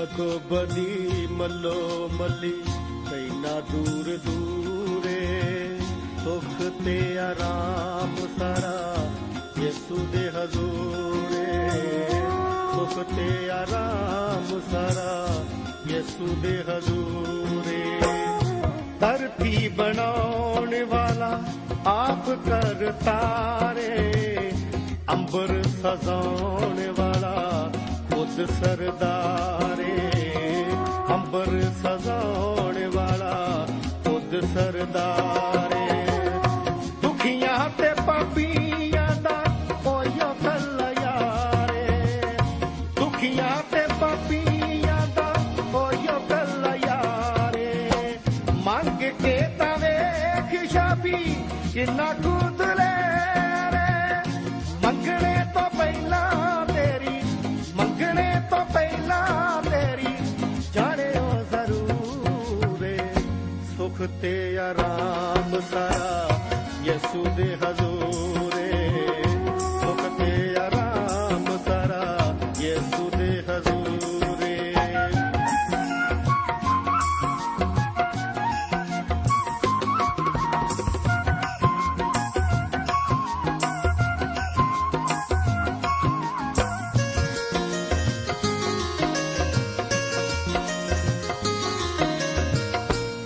ਬਦੋ 0.00 0.40
ਬਦੀ 0.50 1.26
ਮੱਲੋ 1.30 2.10
ਮੱਲੀ 2.12 2.62
ਕੈਨਾ 3.10 3.60
ਦੂਰ 3.60 4.06
ਦੂਰੇ, 4.26 5.78
ਸੁਖ 6.24 6.62
ਤੇ 6.84 7.18
ਆਰਾਮ 7.18 8.14
ਸਾਰਾ 8.38 9.08
ਯਿਸੂ 9.58 9.96
ਦੇ 10.12 10.30
ਹਜ਼ੂਰੇ। 10.30 11.44
ਸੁਖ 12.74 12.94
ਤੇ 13.16 13.50
ਆਰਾਮ 13.50 14.60
ਸਾਰਾ 14.70 15.28
ਯਿਸੂ 15.86 16.34
ਦੇ 16.42 16.56
ਹਜ਼ੂਰੇ। 16.68 17.84
ਧਰਤੀ 19.00 19.68
ਬਣਾਉਣ 19.68 20.84
ਵਾਲਾ 20.84 21.44
ਆਪ 21.86 22.30
ਕਰਤਾ 22.48 23.20
ਰੇ 23.76 24.52
ਅੰਬਰ 25.12 25.62
ਸਜਾਉਣ 25.62 26.92
ਵਾਲਾ 26.96 27.70
ਖੁਦ 28.20 28.46
ਸਰਦਾਰੇ, 28.46 30.10
ਅੰਬਰ 31.10 31.46
ਸਜਾਉਣ 31.82 32.78
ਵਾਲਾ 32.94 33.66
ਖੁਦ 34.04 34.34
ਸਰਦਾਰੇ। 34.54 35.86
ਦੁਖੀਆਂ 37.02 37.70
ਤੇ 37.78 37.88
ਪਾਪੀਆਂ 38.06 39.08
ਦਾ 39.22 39.36
ਕੋਈ 39.84 40.10
ਕੱਲ 40.44 40.94
ਯਾਰੇ। 41.02 41.86
ਦੁਖੀਆਂ 43.00 43.56
ਤੇ 43.72 43.86
ਪਾਪੀਆਂ 44.00 45.06
ਦਾ 45.14 45.34
ਕੋਈ 45.72 46.06
ਕੱਲ 46.28 46.78
ਯਾਰੇ। 46.86 47.88
ਮੰਗ 48.64 49.02
ਕੇ 49.22 49.38
ਤਾਂ 49.58 49.76
ਵੇਖ 49.78 50.70
ਸ਼ਾਬੀ, 50.70 51.36
ਕਿੰਨਾ 51.72 52.12
ਕੁਦ 52.12 52.62
ਆਰਾਮ 65.00 65.60
ਸਾਰਾ 65.60 66.40
ਯਿਸੂ 66.82 67.24
ਦੇ 67.36 67.56
ਹਜ਼ੂਰੇ। 67.56 68.70
ਸੁਖ 69.80 70.02
ਤੇ 70.18 70.56
ਆਰਾਮ 70.56 71.58
ਸਾਰਾ 71.58 72.34
ਯਿਸੂ 72.58 73.10
ਦੇ 73.10 73.44
ਹਜ਼ੂਰੇ। 73.48 74.74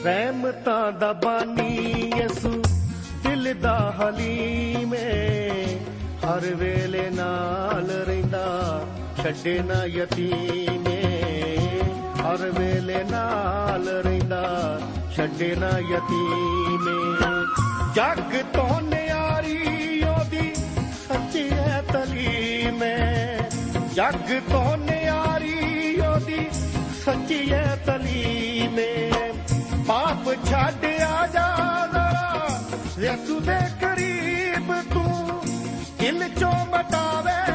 ਰਹਿਮਤਾਂ 0.05 0.93
ਦਾ 0.93 1.13
ਬਾਨੀ 1.13 1.54
ਦਿਲ 3.65 3.71
ਦਾ 3.71 3.95
ਹਰ 6.25 6.55
ਵੇਲੇ 6.55 7.11
ਨਾਲ 7.11 7.87
ਰਹਿੰਦਾ, 7.87 8.45
ਛੱਡੇ 9.23 9.59
ਨਾ 9.59 9.85
ਯਤੀਮ। 9.85 10.85
ਹਰ 12.21 12.51
ਵੇਲੇ 12.59 13.05
ਨਾਲ 13.05 13.89
ਰਹਿੰਦਾ, 13.89 14.81
ਛੱਡੇ 15.17 15.55
ਨਾ 15.55 15.69
ਯਤੀਮ। 15.69 16.89
ਏ 16.89 17.45
ਜੱਗ 17.95 18.43
ਤੋਂ 18.55 18.81
ਨਿਆਰੀ 18.81 20.03
ਉਹਦੀ 20.03 20.55
ਸੱਚੀ 21.09 21.51
ਹੈ 21.51 21.83
ਤਲੀਮ। 21.93 22.85
ਏ 22.85 23.39
ਜੱਗ 23.95 24.41
ਤੋਂ 24.51 24.77
ਨਿਆਰੀ 24.77 26.01
ਉਹਦੀ 26.01 26.49
ਸੱਚੀ 27.05 27.53
ਹੈ 27.53 27.83
ਤਲੀਮ। 27.87 28.77
ਪਾਪ 29.89 30.35
ਛੱਡ 30.47 30.84
ਦਿਲ 36.83 37.54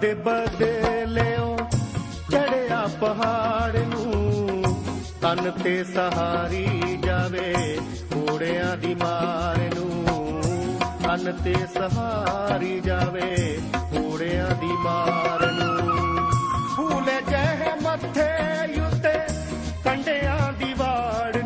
ਦੇ 0.00 0.14
ਬਦਲਿਓ 0.14 1.56
ਚੜਿਆ 2.30 2.88
ਪਹਾੜ 3.00 3.76
ਨੂੰ। 3.76 4.62
ਤਨ 5.20 5.50
ਤੇ 5.50 5.84
ਸਹਾਰੀ 5.84 6.96
ਜਾਵੇ 7.04 7.78
ਘੋੜਿਆਂ 8.16 8.76
ਦੀ 8.76 8.94
ਮਾਰ 8.94 9.58
ਨੂੰ। 9.74 10.06
ਤਨ 11.04 11.32
ਤੇ 11.44 11.54
ਸਹਾਰੀ 11.74 12.80
ਜਾਵੇ 12.80 13.60
ਘੋੜਿਆਂ 13.76 14.50
ਦੀ 14.50 14.66
ਮਾਰ 14.66 15.52
ਨੂੰ। 15.52 16.16
ਫੂਲੇ 16.76 17.20
ਜਹ 17.30 17.82
ਮੱਥੇ 17.82 18.30
ਉੱਤੇ 18.80 19.18
ਕੰਡਿਆਂ 19.84 20.52
ਦੀ 20.52 20.74
ਵਾੜ 20.74 21.37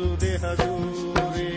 ਯਿਸੂ 0.00 0.16
ਦੇ 0.16 0.36
ਹਜ਼ੂਰੇ 0.36 1.48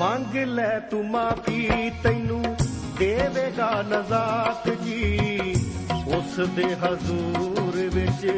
ਮੰਗ 0.00 0.36
ਲੈ 0.48 0.78
ਤੂੰ 0.90 1.04
ਮਾਫੀ 1.10 1.90
ਤੈਨੂੰ 2.02 2.42
ਦੇਵੇਗਾ 2.98 3.70
ਨਜ਼ਾਤ 3.82 4.68
ਜੀ 4.82 5.54
ਉਸ 6.06 6.40
ਦੇ 6.48 6.74
ਹਜ਼ੂਰ 6.74 7.90
ਵਿੱਚ 7.94 8.32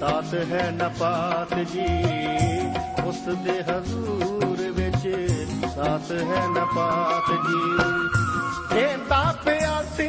ਤਾਤ 0.00 0.34
ਹੈ 0.34 0.70
ਨਪਾਤ 0.70 1.54
ਜੀ। 1.58 1.86
ਉਸ 3.04 3.18
ਦੇ 3.18 3.62
ਹਜ਼ੂਰ 3.62 4.56
ਵਿੱਚ 4.70 5.08
ਤਾਤ 5.76 6.12
ਹੈ 6.12 6.46
ਨਪਾਤ 6.46 7.30
ਜੀ। 7.30 7.88
ਇਹ 8.78 8.98
ਪਿਆਸਿਆਂ 8.98 9.82
ਸੀ 9.96 10.08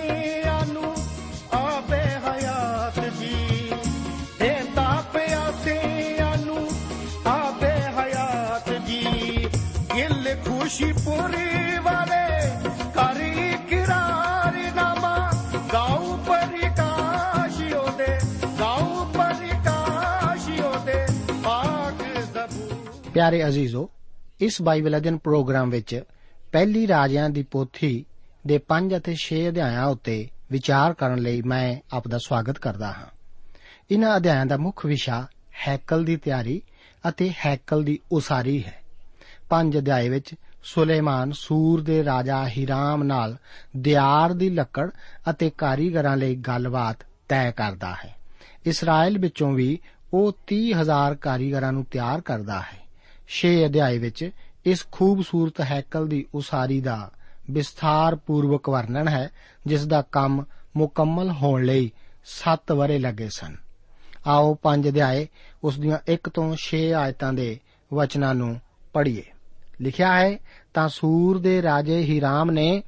ਪਿਆਰੇ 23.15 23.47
ਅਜ਼ੀਜ਼ੋ, 23.47 23.89
ਇਸ 24.39 24.61
ਬਾਈਬਲ 24.61 24.97
ਅਧਿਨ 24.97 25.17
ਪ੍ਰੋਗਰਾਮ 25.17 25.69
ਵਿੱਚ 25.69 26.03
ਪਹਿਲੀ 26.51 26.87
ਰਾਜਿਆਂ 26.87 27.29
ਦੀ 27.29 27.43
ਪੋਥੀ 27.43 28.05
ਦੇ 28.47 28.57
5 28.57 28.97
ਅਤੇ 28.97 29.15
6 29.15 29.47
ਅਧਿਆਇਆਂ 29.47 29.85
ਉੱਤੇ 29.85 30.29
ਵਿਚਾਰ 30.51 30.93
ਕਰਨ 30.93 31.19
ਲਈ 31.19 31.41
ਮੈਂ 31.41 31.75
ਆਪ 31.93 32.07
ਦਾ 32.07 32.17
ਸਵਾਗਤ 32.17 32.59
ਕਰਦਾ 32.59 32.87
ਹਾਂ। 32.87 33.05
ਇਹਨਾਂ 33.91 34.17
ਅਧਿਆਇਆਂ 34.17 34.45
ਦਾ 34.45 34.57
ਮੁੱਖ 34.57 34.85
ਵਿਸ਼ਾ 34.85 35.27
ਹੈਕਲ 35.67 36.03
ਦੀ 36.03 36.15
ਤਿਆਰੀ 36.15 36.61
ਅਤੇ 37.09 37.33
ਹੈਕਲ 37.45 37.83
ਦੀ 37.83 37.99
ਉਸਾਰੀ 38.11 38.63
ਹੈ। 38.63 38.83
ਪੰਜ 39.49 39.77
ਅਧਿਆਏ 39.77 40.09
ਵਿੱਚ 40.09 40.35
ਸੁਲੇਮਾਨ 40.63 41.31
ਸੂਰ 41.31 41.81
ਦੇ 41.81 42.05
ਰਾਜਾ 42.05 42.47
ਹੀਰਾਮ 42.47 43.03
ਨਾਲ 43.03 43.37
ਦਿਆਰ 43.77 44.33
ਦੀ 44.33 44.49
ਲੱਕੜ 44.49 44.91
ਅਤੇ 45.29 45.49
ਕਾਰੀਗਰਾਂ 45.49 46.17
ਲਈ 46.17 46.35
ਗੱਲਬਾਤ 46.35 46.97
ਤੈਅ 47.29 47.51
ਕਰਦਾ 47.51 47.95
ਹੈ। 48.05 48.15
ਇਸਰਾਇਲ 48.65 49.17
ਵਿੱਚੋਂ 49.17 49.53
ਵੀ 49.53 49.79
ਉਹ 50.13 50.37
30000 50.47 51.15
ਕਾਰੀਗਰਾਂ 51.15 51.73
ਨੂੰ 51.73 51.85
ਤਿਆਰ 51.85 52.21
ਕਰਦਾ 52.21 52.59
ਹੈ। 52.59 52.84
6 53.27 53.65
ਅਧਿਆਏ 53.65 53.97
ਵਿੱਚ 53.97 54.31
ਇਸ 54.65 54.85
ਖੂਬਸੂਰਤ 54.91 55.61
ਹੈਕਲ 55.61 56.07
ਦੀ 56.07 56.25
ਉਸਾਰੀ 56.35 56.81
ਦਾ 56.81 57.11
ਵਿਸਥਾਰ 57.51 58.15
ਪੂਰਵਕ 58.15 58.69
ਵਰਣਨ 58.69 59.07
ਹੈ, 59.07 59.29
ਜਿਸ 59.65 59.85
ਦਾ 59.85 60.01
ਕੰਮ 60.01 60.43
ਮੁਕੰਮਲ 60.77 61.31
ਹੋਣ 61.31 61.63
ਲਈ 61.63 61.91
7 62.25 62.71
ਵਰੇ 62.71 62.99
ਲੱਗੇ 62.99 63.29
ਸਨ। 63.29 63.55
ਆਓ 64.27 64.53
ਪੰਜ 64.53 64.87
ਅਧਿਆਏ 64.87 65.27
ਉਸ 65.63 65.79
ਦੀਆਂ 65.79 65.97
1 66.07 66.29
ਤੋਂ 66.29 66.55
6 66.57 66.91
ਆਇਤਾਂ 66.91 67.33
ਦੇ 67.33 67.59
ਵਚਨਾਂ 67.93 68.35
ਨੂੰ 68.35 68.61
ਪੜ੍ਹੀਏ। 68.93 69.23
ਲਿਖਿਆ 69.81 70.19
ਹੈ, 70.19 70.37
ਤਾਂ 70.73 70.89
ਸੂਰ 70.89 71.39
ਦੇ 71.39 71.61
ਰਾਜੇ 71.61 71.99
ਹੀਰਾਮ 71.99 72.51
ਨੇ 72.51 72.83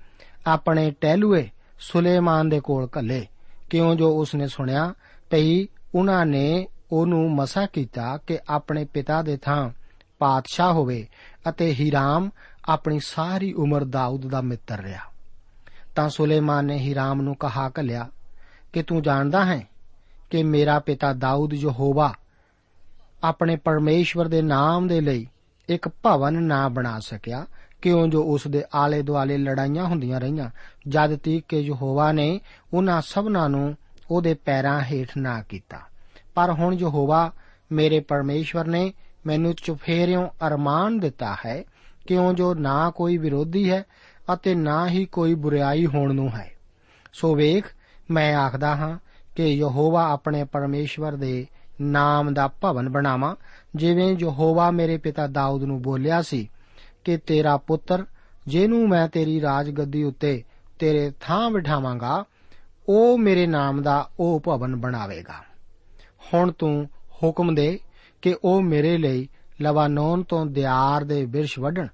ਆਪਣੇ 0.47 0.91
ਟਹਿਲੂਏ 0.91 1.49
ਸੁਲੇਮਾਨ 1.79 2.49
ਦੇ 2.49 2.59
ਕੋਲ 2.59 2.89
ਘੱਲੇ। 2.97 3.27
ਕਿਉਂ 3.69 3.95
ਜੋ 3.95 4.19
ਉਸਨੇ 4.19 4.47
ਸੁਣਿਆ 4.47 4.93
ਭਈ 5.29 5.67
ਉਹਨਾਂ 5.95 6.25
ਨੇ 6.25 6.67
ਉਹਨੂੰ 6.91 7.35
ਮਸਾ 7.35 7.65
ਕੀਤਾ 7.65 8.17
ਕਿ 8.17 8.39
ਆਪਣੇ 8.49 8.85
ਪਿਤਾ 8.85 9.21
ਦੇ 9.21 9.37
ਥਾਂ 9.37 9.69
ਪਾਤਸ਼ਾਹ 10.19 10.73
ਹੋਵੇ 10.73 11.07
ਅਤੇ 11.49 11.73
ਹੀਰਾਮ 11.73 12.29
ਆਪਣੀ 12.65 12.99
ਸਾਰੀ 12.99 13.53
ਉਮਰ 13.53 13.83
ਦਾਊਦ 13.83 14.27
ਦਾ 14.27 14.41
ਮਿੱਤਰ 14.41 14.81
ਰਿਹਾ। 14.81 15.01
ਤਾਂ 15.95 16.09
ਸੁਲੇਮਾਨ 16.09 16.65
ਨੇ 16.65 16.77
ਹੀਰਾਮ 16.77 17.21
ਨੂੰ 17.21 17.35
ਕਹਾ 17.35 17.71
ਘੱਲਿਆ, 17.79 18.09
ਕਿ 18.73 18.83
ਤੂੰ 18.83 19.01
ਜਾਣਦਾ 19.01 19.45
ਹੈ 19.45 19.67
ਕਿ 20.29 20.43
ਮੇਰਾ 20.43 20.79
ਪਿਤਾ 20.79 21.13
ਦਾਊਦ 21.13 21.53
ਯਹੋਵਾ 21.53 22.13
ਆਪਣੇ 23.23 23.55
ਪਰਮੇਸ਼ਵਰ 23.55 24.27
ਦੇ 24.27 24.41
ਨਾਮ 24.41 24.87
ਦੇ 24.87 25.01
ਲਈ 25.01 25.27
ਇੱਕ 25.69 25.87
ਭਵਨ 25.87 26.43
ਨਾ 26.43 26.69
ਬਣਾ 26.69 26.99
ਸਕਿਆ, 26.99 27.45
ਕਿਉਂ 27.81 28.07
ਜੋ 28.07 28.23
ਉਸ 28.23 28.47
ਦੇ 28.47 28.63
ਆਲੇ 28.75 29.01
ਦੁਆਲੇ 29.01 29.37
ਲੜਾਈਆਂ 29.37 29.85
ਹੁੰਦੀਆਂ 29.85 30.19
ਰਹੀਆਂ, 30.19 30.49
ਜਦ 30.87 31.15
ਤੀਕ 31.15 31.45
ਕਿ 31.49 31.59
ਯਹੋਵਾ 31.59 32.11
ਨੇ 32.11 32.41
ਉਹਨਾਂ 32.73 33.01
ਸਭਨਾਂ 33.01 33.49
ਨੂੰ 33.49 33.75
ਉਹਦੇ 34.11 34.33
ਪੈਰਾਂ 34.33 34.81
ਹੇਠ 34.81 35.09
ਨਾ 35.17 35.41
ਕੀਤਾ। 35.41 35.79
ਪਰ 36.35 36.51
ਹੁਣ 36.51 36.73
ਯਹੋਵਾ 36.73 37.31
ਮੇਰੇ 37.71 37.99
ਪਰਮੇਸ਼ਵਰ 37.99 38.65
ਨੇ 38.65 38.93
ਮੈਨੂੰ 39.27 39.53
ਚੁਫੇਰਿਓਂ 39.53 40.27
ਅਰਮਾਨ 40.47 40.99
ਦਿੱਤਾ 40.99 41.37
ਹੈ, 41.45 41.63
ਕਿਉਂ 42.07 42.33
ਜੋ 42.33 42.53
ਨਾ 42.53 42.89
ਕੋਈ 42.89 43.17
ਵਿਰੋਧੀ 43.17 43.71
ਹੈ 43.71 43.83
ਅਤੇ 44.33 44.55
ਨਾ 44.55 44.87
ਹੀ 44.87 45.05
ਕੋਈ 45.05 45.35
ਬੁਰੀਾਈ 45.35 45.85
ਹੋਣ 45.85 46.13
ਨੂੰ 46.15 46.29
ਹੈ। 46.29 46.51
ਸੋ 47.13 47.35
ਵੇਖ, 47.35 47.65
ਮੈਂ 48.11 48.35
ਆਖਦਾ 48.35 48.75
ਹਾਂ 48.75 48.99
ਕਿ 49.35 49.47
ਯਹੋਵਾ 49.47 50.09
ਆਪਣੇ 50.09 50.43
ਪਰਮੇਸ਼ਵਰ 50.43 51.15
ਦੇ 51.15 51.47
ਨਾਮ 51.81 52.33
ਦਾ 52.33 52.47
ਭਵਨ 52.47 52.89
ਬਣਾਵਾਂ, 52.89 53.35
ਜਿਵੇਂ 53.75 54.15
ਯਹੋਵਾ 54.19 54.71
ਮੇਰੇ 54.71 54.97
ਪਿਤਾ 54.97 55.27
ਦਾਊਦ 55.27 55.63
ਨੂੰ 55.63 55.81
ਬੋਲਿਆ 55.81 56.21
ਸੀ 56.21 56.49
ਕਿ 57.03 57.17
ਤੇਰਾ 57.17 57.57
ਪੁੱਤਰ, 57.57 58.05
ਜਿਹਨੂੰ 58.47 58.89
ਮੈਂ 58.89 59.07
ਤੇਰੀ 59.07 59.41
ਰਾਜਗੱਦੀ 59.41 60.03
ਉੱਤੇ 60.03 60.43
ਤੇਰੇ 60.79 61.11
ਥਾਂ 61.21 61.51
ਬਿਠਾਵਾਂਗਾ, 61.51 62.25
ਉਹ 62.89 63.17
ਮੇਰੇ 63.17 63.47
ਨਾਮ 63.47 63.81
ਦਾ 63.81 64.09
ਉਹ 64.19 64.39
ਭਵਨ 64.39 64.75
ਬਣਾਵੇਗਾ। 64.75 65.43
ਹੁਣ 66.33 66.51
ਤੂੰ 66.51 66.89
ਹੁਕਮ 67.23 67.55
ਦੇ 67.55 67.79
ਕਿ 68.27 68.35
ਉਹ 68.43 68.61
ਮੇਰੇ 68.61 68.97
ਲਈ 68.97 69.27
ਲਵਾਨੋਨ 69.61 70.23
ਤੋਂ 70.23 70.45
ਦਿਆਰ 70.45 71.03
ਦੇ 71.03 71.25
ਬਿਰਸ਼ 71.25 71.59
ਵੱਢਣ 71.59 71.87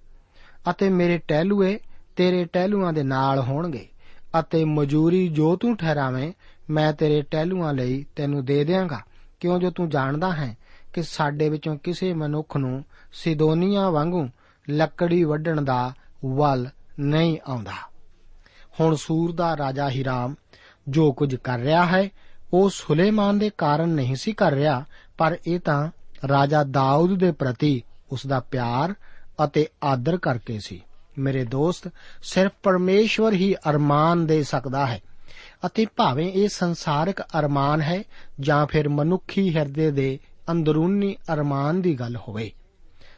ਅਤੇ 0.69 0.89
ਮੇਰੇ 0.89 1.17
ਟਹਿਲੂਏ 1.17 1.79
ਤੇਰੇ 2.15 2.45
ਟਹਿਲੂਆਂ 2.45 2.93
ਦੇ 2.93 3.03
ਨਾਲ 3.03 3.39
ਹੋਣਗੇ 3.39 3.87
ਅਤੇ 4.39 4.65
ਮਜ਼ਦੂਰੀ 4.65 5.27
ਜੋ 5.27 5.55
ਤੂੰ 5.55 5.77
ਠਹਿਰਾਵੇਂ, 5.77 6.33
ਮੈਂ 6.69 6.93
ਤੇਰੇ 6.93 7.21
ਟਹਿਲੂਆਂ 7.21 7.73
ਲਈ 7.73 8.05
ਤੈਨੂੰ 8.15 8.45
ਦੇ 8.45 8.63
ਦਿਆਂਗਾ। 8.63 9.01
ਕਿਉਂ 9.39 9.59
ਜੋ 9.59 9.71
ਤੂੰ 9.71 9.89
ਜਾਣਦਾ 9.89 10.31
ਹੈ 10.31 10.57
ਕਿ 10.93 11.03
ਸਾਡੇ 11.03 11.49
ਵਿੱਚੋਂ 11.49 11.75
ਕਿਸੇ 11.75 12.13
ਮਨੁੱਖ 12.13 12.57
ਨੂੰ 12.57 12.83
ਸਿਦੋਨੀਆ 13.13 13.89
ਵਾਂਗੂ 13.89 14.29
ਲੱਕੜੀ 14.69 15.23
ਵੱਢਣ 15.23 15.61
ਦਾ 15.61 15.93
ਵੱਲ 16.25 16.67
ਨਹੀਂ 16.99 17.37
ਆਉਂਦਾ। 17.47 17.89
ਹੁਣ 18.79 18.95
ਸੂਰ 18.95 19.31
ਦਾ 19.31 19.57
ਰਾਜਾ 19.57 19.89
ਹੀਰਾਮ 19.89 20.35
ਜੋ 20.89 21.11
ਕੁਝ 21.11 21.35
ਕਰ 21.35 21.59
ਰਿਹਾ 21.59 21.85
ਹੈ, 21.85 22.09
ਉਹ 22.53 22.69
ਸੁਲੇਮਾਨ 22.69 23.39
ਦੇ 23.39 23.51
ਕਾਰਨ 23.57 23.89
ਨਹੀਂ 23.89 24.15
ਸੀ 24.15 24.31
ਕਰ 24.31 24.51
ਰਿਹਾ, 24.51 24.85
ਪਰ 25.17 25.37
ਇਹ 25.47 25.59
ਤਾਂ 25.59 25.91
ਰਾਜਾ 26.27 26.63
ਦਾਊਦ 26.63 27.19
ਦੇ 27.19 27.31
ਪ੍ਰਤੀ 27.31 27.83
ਉਸ 28.11 28.27
ਦਾ 28.27 28.39
ਪਿਆਰ 28.39 28.93
ਅਤੇ 29.43 29.67
ਆਦਰ 29.83 30.17
ਕਰਕੇ 30.17 30.59
ਸੀ। 30.65 30.81
ਮੇਰੇ 31.17 31.45
ਦੋਸਤ, 31.45 31.89
ਸਿਰਫ 32.23 32.51
ਪਰਮੇਸ਼ਵਰ 32.63 33.33
ਹੀ 33.33 33.55
ਅਰਮਾਨ 33.69 34.25
ਦੇ 34.25 34.43
ਸਕਦਾ 34.43 34.85
ਹੈ 34.85 35.01
ਅਤੇ 35.65 35.85
ਭਾਵੇਂ 35.95 36.31
ਇਹ 36.31 36.49
ਸੰਸਾਰਿਕ 36.49 37.21
ਅਰਮਾਨ 37.21 37.81
ਹੈ 37.81 38.03
ਜਾਂ 38.39 38.67
ਫਿਰ 38.67 38.89
ਮਨੁੱਖੀ 38.89 39.57
ਹਿਰਦੇ 39.57 39.91
ਦੇ 39.91 40.19
ਅੰਦਰੂਨੀ 40.51 41.15
ਅਰਮਾਨ 41.33 41.81
ਦੀ 41.81 41.93
ਗੱਲ 41.93 42.15
ਹੋਵੇ। 42.15 42.51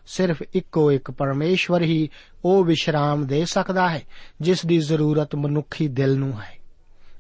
ਸਿਰਫ 0.08 0.44
ਇੱਕੋ 0.54 0.92
ਇੱਕ 0.92 1.12
ਪਰਮੇਸ਼ਵਰ 1.12 1.82
ਹੀ 1.82 2.10
ਉਹ 2.46 2.66
ਵਿਸ਼ਰਾਮ 2.66 3.26
ਦੇ 3.26 3.46
ਸਕਦਾ 3.46 3.90
ਹੈ 3.90 4.02
ਜਿਸ 4.42 4.66
ਦੀ 4.66 4.78
ਜ਼ਰੂਰਤ 4.78 5.36
ਮਨੁੱਖੀ 5.36 5.88
ਦਿਲ 5.88 6.16
ਨੂੰ 6.16 6.42
ਹੈ। 6.42 6.58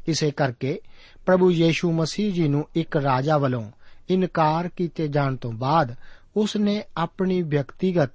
ਇਸੇ 0.07 0.31
ਕਰਕੇ 0.31 0.79
ਪ੍ਰਭੂ 1.25 1.51
ਯੀਸ਼ੂ 1.51 1.91
ਮਸੀਹ 1.91 2.33
ਜੀ 2.33 2.47
ਨੂੰ 2.47 2.67
ਇੱਕ 2.75 2.97
ਰਾਜਾ 2.97 3.37
ਵੱਲੋਂ 3.37 3.71
ਇਨਕਾਰ 4.09 4.67
ਕੀਤੇ 4.67 5.07
ਜਾਣ 5.07 5.35
ਤੋਂ 5.35 5.51
ਬਾਅਦ 5.51 5.95
ਉਸ 6.37 6.55
ਨੇ 6.55 6.83
ਆਪਣੀ 6.97 7.41
ਵਿਅਕਤੀਗਤ 7.41 8.11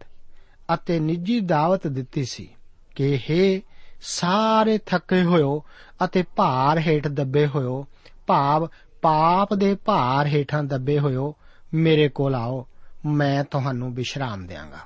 ਅਤੇ 0.74 1.00
ਨਿੱਜੀ 1.00 1.40
ਦਾਵਤ 1.40 1.86
ਦਿੱਤੀ 1.86 2.24
ਸੀ 2.24 2.48
ਕਿ 2.96 3.20
हे 3.30 3.60
ਸਾਰੇ 4.02 4.78
ਥੱਕੇ 4.78 5.22
ਹੋਇਓ 5.22 5.64
ਅਤੇ 6.04 6.24
ਭਾਰ 6.36 6.78
ਹੇਠ 6.78 7.08
ਦੱਬੇ 7.08 7.46
ਹੋਇਓ, 7.46 7.86
ਭਾਵ 8.26 8.68
ਪਾਪ 9.02 9.54
ਦੇ 9.54 9.74
ਭਾਰ 9.74 10.26
ਹੇਠਾਂ 10.26 10.64
ਦੱਬੇ 10.64 10.98
ਹੋਇਓ, 10.98 11.34
ਮੇਰੇ 11.74 12.08
ਕੋਲ 12.08 12.34
ਆਓ, 12.34 12.66
ਮੈਂ 13.06 13.44
ਤੁਹਾਨੂੰ 13.44 13.94
ਵਿਸ਼ਰਾਮ 13.94 14.46
ਦੇਵਾਂਗਾ 14.46 14.78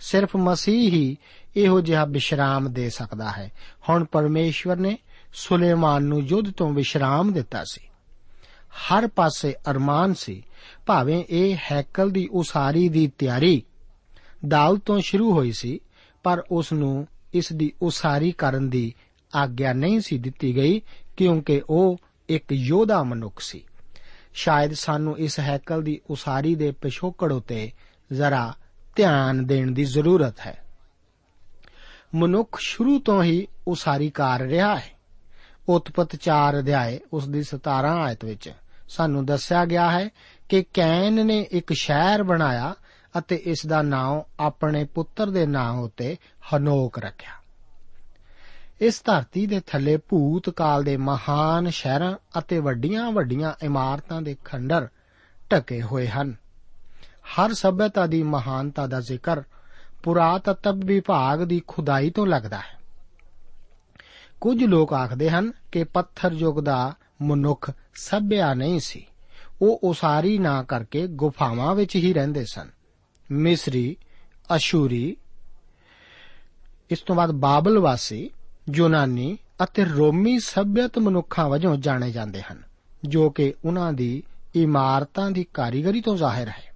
ਸਿਰਫ 0.00 0.36
ਮਸੀਹ 0.36 0.92
ਹੀ 0.92 1.16
ਇਹੋ 1.56 1.80
ਜਿਹਾ 1.80 2.04
ਵਿਸ਼ਰਾਮ 2.04 2.72
ਦੇ 2.72 2.90
ਸਕਦਾ 2.90 3.30
ਹੈ। 3.30 3.52
ਹੁਣ 3.88 4.04
ਪਰਮੇਸ਼ਵਰ 4.04 4.76
ਨੇ 4.76 4.98
ਸੁਲੇਮਾਨ 5.34 6.02
ਨੂੰ 6.02 6.20
ਯੁੱਧ 6.20 6.50
ਤੋਂ 6.50 6.72
ਵਿਸ਼ਰਾਮ 6.72 7.32
ਦਿੱਤਾ 7.32 7.64
ਸੀ। 7.64 7.80
ਹਰ 8.72 9.06
ਪਾਸੇ 9.06 9.54
ਅਰਮਾਨ 9.70 10.14
ਸੀ। 10.14 10.42
ਭਾਵੇਂ 10.86 11.24
ਇਹ 11.30 11.56
ਹੈਕਲ 11.72 12.10
ਦੀ 12.10 12.28
ਉਸਾਰੀ 12.32 12.88
ਦੀ 12.88 13.12
ਤਿਆਰੀ 13.18 13.62
ਦਾਊਦ 14.48 14.80
ਤੋਂ 14.86 15.00
ਸ਼ੁਰੂ 15.00 15.32
ਹੋਈ 15.32 15.52
ਸੀ, 15.52 15.80
ਪਰ 16.22 16.44
ਉਸ 16.50 16.72
ਨੂੰ 16.72 17.06
ਇਸ 17.34 17.52
ਦੀ 17.52 17.72
ਉਸਾਰੀ 17.82 18.32
ਕਰਨ 18.32 18.70
ਦੀ 18.70 18.94
ਆਗਿਆ 19.34 19.72
ਨਹੀਂ 19.72 20.00
ਸੀ 20.00 20.18
ਦਿੱਤੀ 20.18 20.56
ਗਈ, 20.56 20.82
ਕਿਉਂਕਿ 21.16 21.62
ਉਹ 21.70 21.98
ਇੱਕ 22.28 22.52
ਯੋਧਾ 22.52 23.02
ਮਨੁੱਖ 23.02 23.40
ਸੀ। 23.40 23.64
ਸ਼ਾਇਦ 24.34 24.72
ਸਾਨੂੰ 24.72 25.18
ਇਸ 25.18 25.40
ਹੈਕਲ 25.40 25.82
ਦੀ 25.82 26.00
ਉਸਾਰੀ 26.10 26.54
ਦੇ 26.54 26.70
ਪਿਛੋਕੜ 26.70 27.32
ਉਤੇ 27.32 27.72
ਜ਼ਰਾ 28.12 28.54
ਧਿਆਨ 28.96 29.46
ਦੇਣ 29.46 29.70
ਦੀ 29.70 29.84
ਜ਼ਰੂਰਤ 29.84 30.40
ਹੈ। 30.40 30.64
ਮਨੁੱਖ 32.14 32.58
ਸ਼ੁਰੂ 32.60 32.98
ਤੋਂ 32.98 33.22
ਹੀ 33.22 33.48
ਉਸਾਰੀਕਾਰ 33.68 34.40
ਰਿਹਾ 34.40 34.76
ਹੈ। 34.76 34.92
ਉਤਪਤ 35.68 36.16
4 36.16 36.58
ਅਧਿਆਏ 36.58 37.00
ਉਸ 37.12 37.28
ਦੀ 37.28 37.42
17 37.42 38.02
ਆਇਤ 38.02 38.24
ਵਿੱਚ। 38.24 38.52
ਸਾਨੂੰ 38.92 39.26
ਦੱਸਿਆ 39.26 39.64
ਗਿਆ 39.64 39.90
ਹੈ 39.90 40.08
ਕਿ 40.48 40.64
ਕੈਨ 40.74 41.26
ਨੇ 41.26 41.46
ਇੱਕ 41.50 41.72
ਸ਼ਹਿਰ 41.72 42.22
ਬਣਾਇਆ 42.22 42.74
ਅਤੇ 43.18 43.36
ਇਸ 43.36 43.66
ਦਾ 43.66 43.82
ਨਾਮ 43.82 44.22
ਆਪਣੇ 44.40 44.84
ਪੁੱਤਰ 44.84 45.30
ਦੇ 45.30 45.46
ਨਾਮ 45.46 45.80
ਉੱਤੇ 45.80 46.16
ਹਨੋਕ 46.54 46.98
ਰੱਖਿਆ। 46.98 47.32
ਇਸ 48.80 49.02
ਧਰਤੀ 49.04 49.46
ਦੇ 49.46 49.60
ਥੱਲੇ 49.60 49.96
ਭੂਤ 49.96 50.50
ਕਾਲ 50.50 50.84
ਦੇ 50.84 50.96
ਮਹਾਨ 50.96 51.70
ਸ਼ਹਿਰਾਂ 51.70 52.16
ਅਤੇ 52.38 52.58
ਵੱਡੀਆਂ-ਵੱਡੀਆਂ 52.58 53.52
ਇਮਾਰਤਾਂ 53.62 54.22
ਦੇ 54.22 54.36
ਖੰਡਰ 54.44 54.88
ਢਕੇ 55.52 55.82
ਹੋਏ 55.82 56.08
ਹਨ। 56.08 56.36
ਹਰ 57.22 57.52
ਸਭਿਅਤਾ 57.52 58.06
ਦੀ 58.06 58.22
ਮਹਾਨਤਾ 58.22 58.86
ਦਾ 58.86 59.00
ਜ਼ਿਕਰ 59.00 59.42
ਪੁਰਾਤਤਵ 60.02 60.80
ਵਿਭਾਗ 60.84 61.42
ਦੀ 61.42 61.62
ਖੁਦਾਈ 61.66 62.10
ਤੋਂ 62.10 62.26
ਲੱਗਦਾ 62.26 62.58
ਹੈ। 62.58 62.80
ਕੁਝ 64.40 64.64
ਲੋਕ 64.64 64.92
ਆਖਦੇ 64.92 65.30
ਹਨ 65.30 65.52
ਕਿ 65.72 65.84
ਪੱਥਰ 65.84 66.32
ਯੁੱਗ 66.32 66.64
ਦਾ 66.64 66.94
ਮਨੁੱਖ 67.22 67.70
ਸਭਿਆ 67.94 68.54
ਨਹੀਂ 68.54 68.80
ਸੀ। 68.80 69.06
ਉਹ 69.62 69.80
ਉਸਾਰੀ 69.82 70.38
ਨਾ 70.38 70.62
ਕਰਕੇ 70.62 71.06
ਗੁਫਾਵਾਂ 71.06 71.74
ਵਿੱਚ 71.74 71.96
ਹੀ 71.96 72.12
ਰਹਿੰਦੇ 72.12 72.44
ਸਨ। 72.44 72.68
ਮਿਸਰੀ, 73.30 73.96
ਅਸ਼ੂਰੀ, 74.56 75.16
ਇਸ 76.90 77.00
ਤੋਂ 77.00 77.16
ਬਾਅਦ 77.16 77.30
ਬਾਬਲ 77.30 77.78
ਵਾਸੀ, 77.78 78.30
ਯੂਨਾਨੀ 78.74 79.38
ਅਤੇ 79.64 79.84
ਰੋਮੀ 79.84 80.38
ਸਭਿਅਤ 80.38 80.98
ਮਨੁੱਖਾਂ 80.98 81.48
ਵਜੋਂ 81.48 81.76
ਜਾਣੇ 81.76 82.10
ਜਾਂਦੇ 82.10 82.42
ਹਨ, 82.42 82.62
ਜੋ 83.04 83.30
ਕਿ 83.30 83.54
ਉਹਨਾਂ 83.64 83.92
ਦੀ 83.92 84.22
ਇਮਾਰਤਾਂ 84.54 85.30
ਦੀ 85.30 85.46
ਕਾਰੀਗਰੀ 85.54 86.00
ਤੋਂ 86.00 86.16
ਜ਼ਾਹਿਰ 86.16 86.48
ਹੈ। 86.48 86.72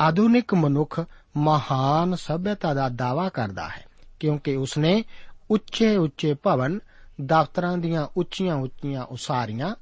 ਆਧੁਨਿਕ 0.00 0.54
ਮਨੁੱਖ 0.54 1.04
ਮਹਾਨ 1.36 2.14
ਸਭਿਅਤਾ 2.14 2.74
ਦਾ 2.74 2.88
ਦਾਵਾ 2.88 3.28
ਕਰਦਾ 3.28 3.68
ਹੈ, 3.68 3.84
ਕਿਉਂਕਿ 4.20 4.56
ਉਸਨੇ 4.56 5.04
ਉੱਚੇ 5.50 5.96
ਉੱਚੇ 5.96 6.34
ਭਵਨ 6.34 6.78
ਦਫ਼ਤਰਾਂ 7.20 7.78
ਦੀਆਂ 7.78 8.08
ਉੱਚੀਆਂ 8.16 8.54
ਉੱਚੀਆਂ 8.54 9.04
ਉਸਾਰੀਆਂ 9.04 9.74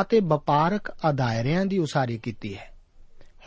ਅਤੇ 0.00 0.20
ਵਪਾਰਕ 0.20 0.94
ਅਦਾਇਰਿਆਂ 1.10 1.66
ਦੀ 1.66 1.78
ਉਸਾਰੀ 1.78 2.18
ਕੀਤੀ 2.18 2.56
ਹੈ। 2.56 2.72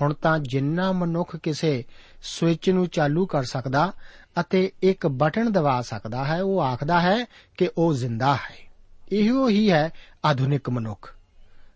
ਹੁਣ 0.02 0.14
ਤਾਂ 0.14 0.40
ਜਿੰਨਾ 0.40 0.92
ਮਨੁੱਖ 0.92 1.38
ਕਿਸੇ 1.38 1.84
ਸਵਿਚ 2.24 2.70
ਨੂੰ 2.70 2.88
ਚਾਲੂ 2.88 3.26
ਕਰ 3.26 3.44
ਸਕਦਾ 3.44 3.94
ਅਤੇ 4.40 4.72
ਇੱਕ 4.84 5.08
ਬਟਨ 5.08 5.52
ਦਬਾ 5.52 5.82
ਸਕਦਾ 5.82 6.26
ਹੈ, 6.26 6.42
ਉਹ 6.42 6.62
ਆਖਦਾ 6.62 7.02
ਹੈ 7.02 7.26
ਕਿ 7.58 7.70
ਉਹ 7.78 7.94
ਜ਼ਿੰਦਾ 7.94 8.36
ਹੈ। 8.36 8.72
ਇਹੋ 9.12 9.50
ਹੀ 9.50 9.72
ਹੈ 9.72 9.90
ਆਧੁਨਿਕ 10.26 10.70
ਮਨੁੱਖ। 10.70 11.16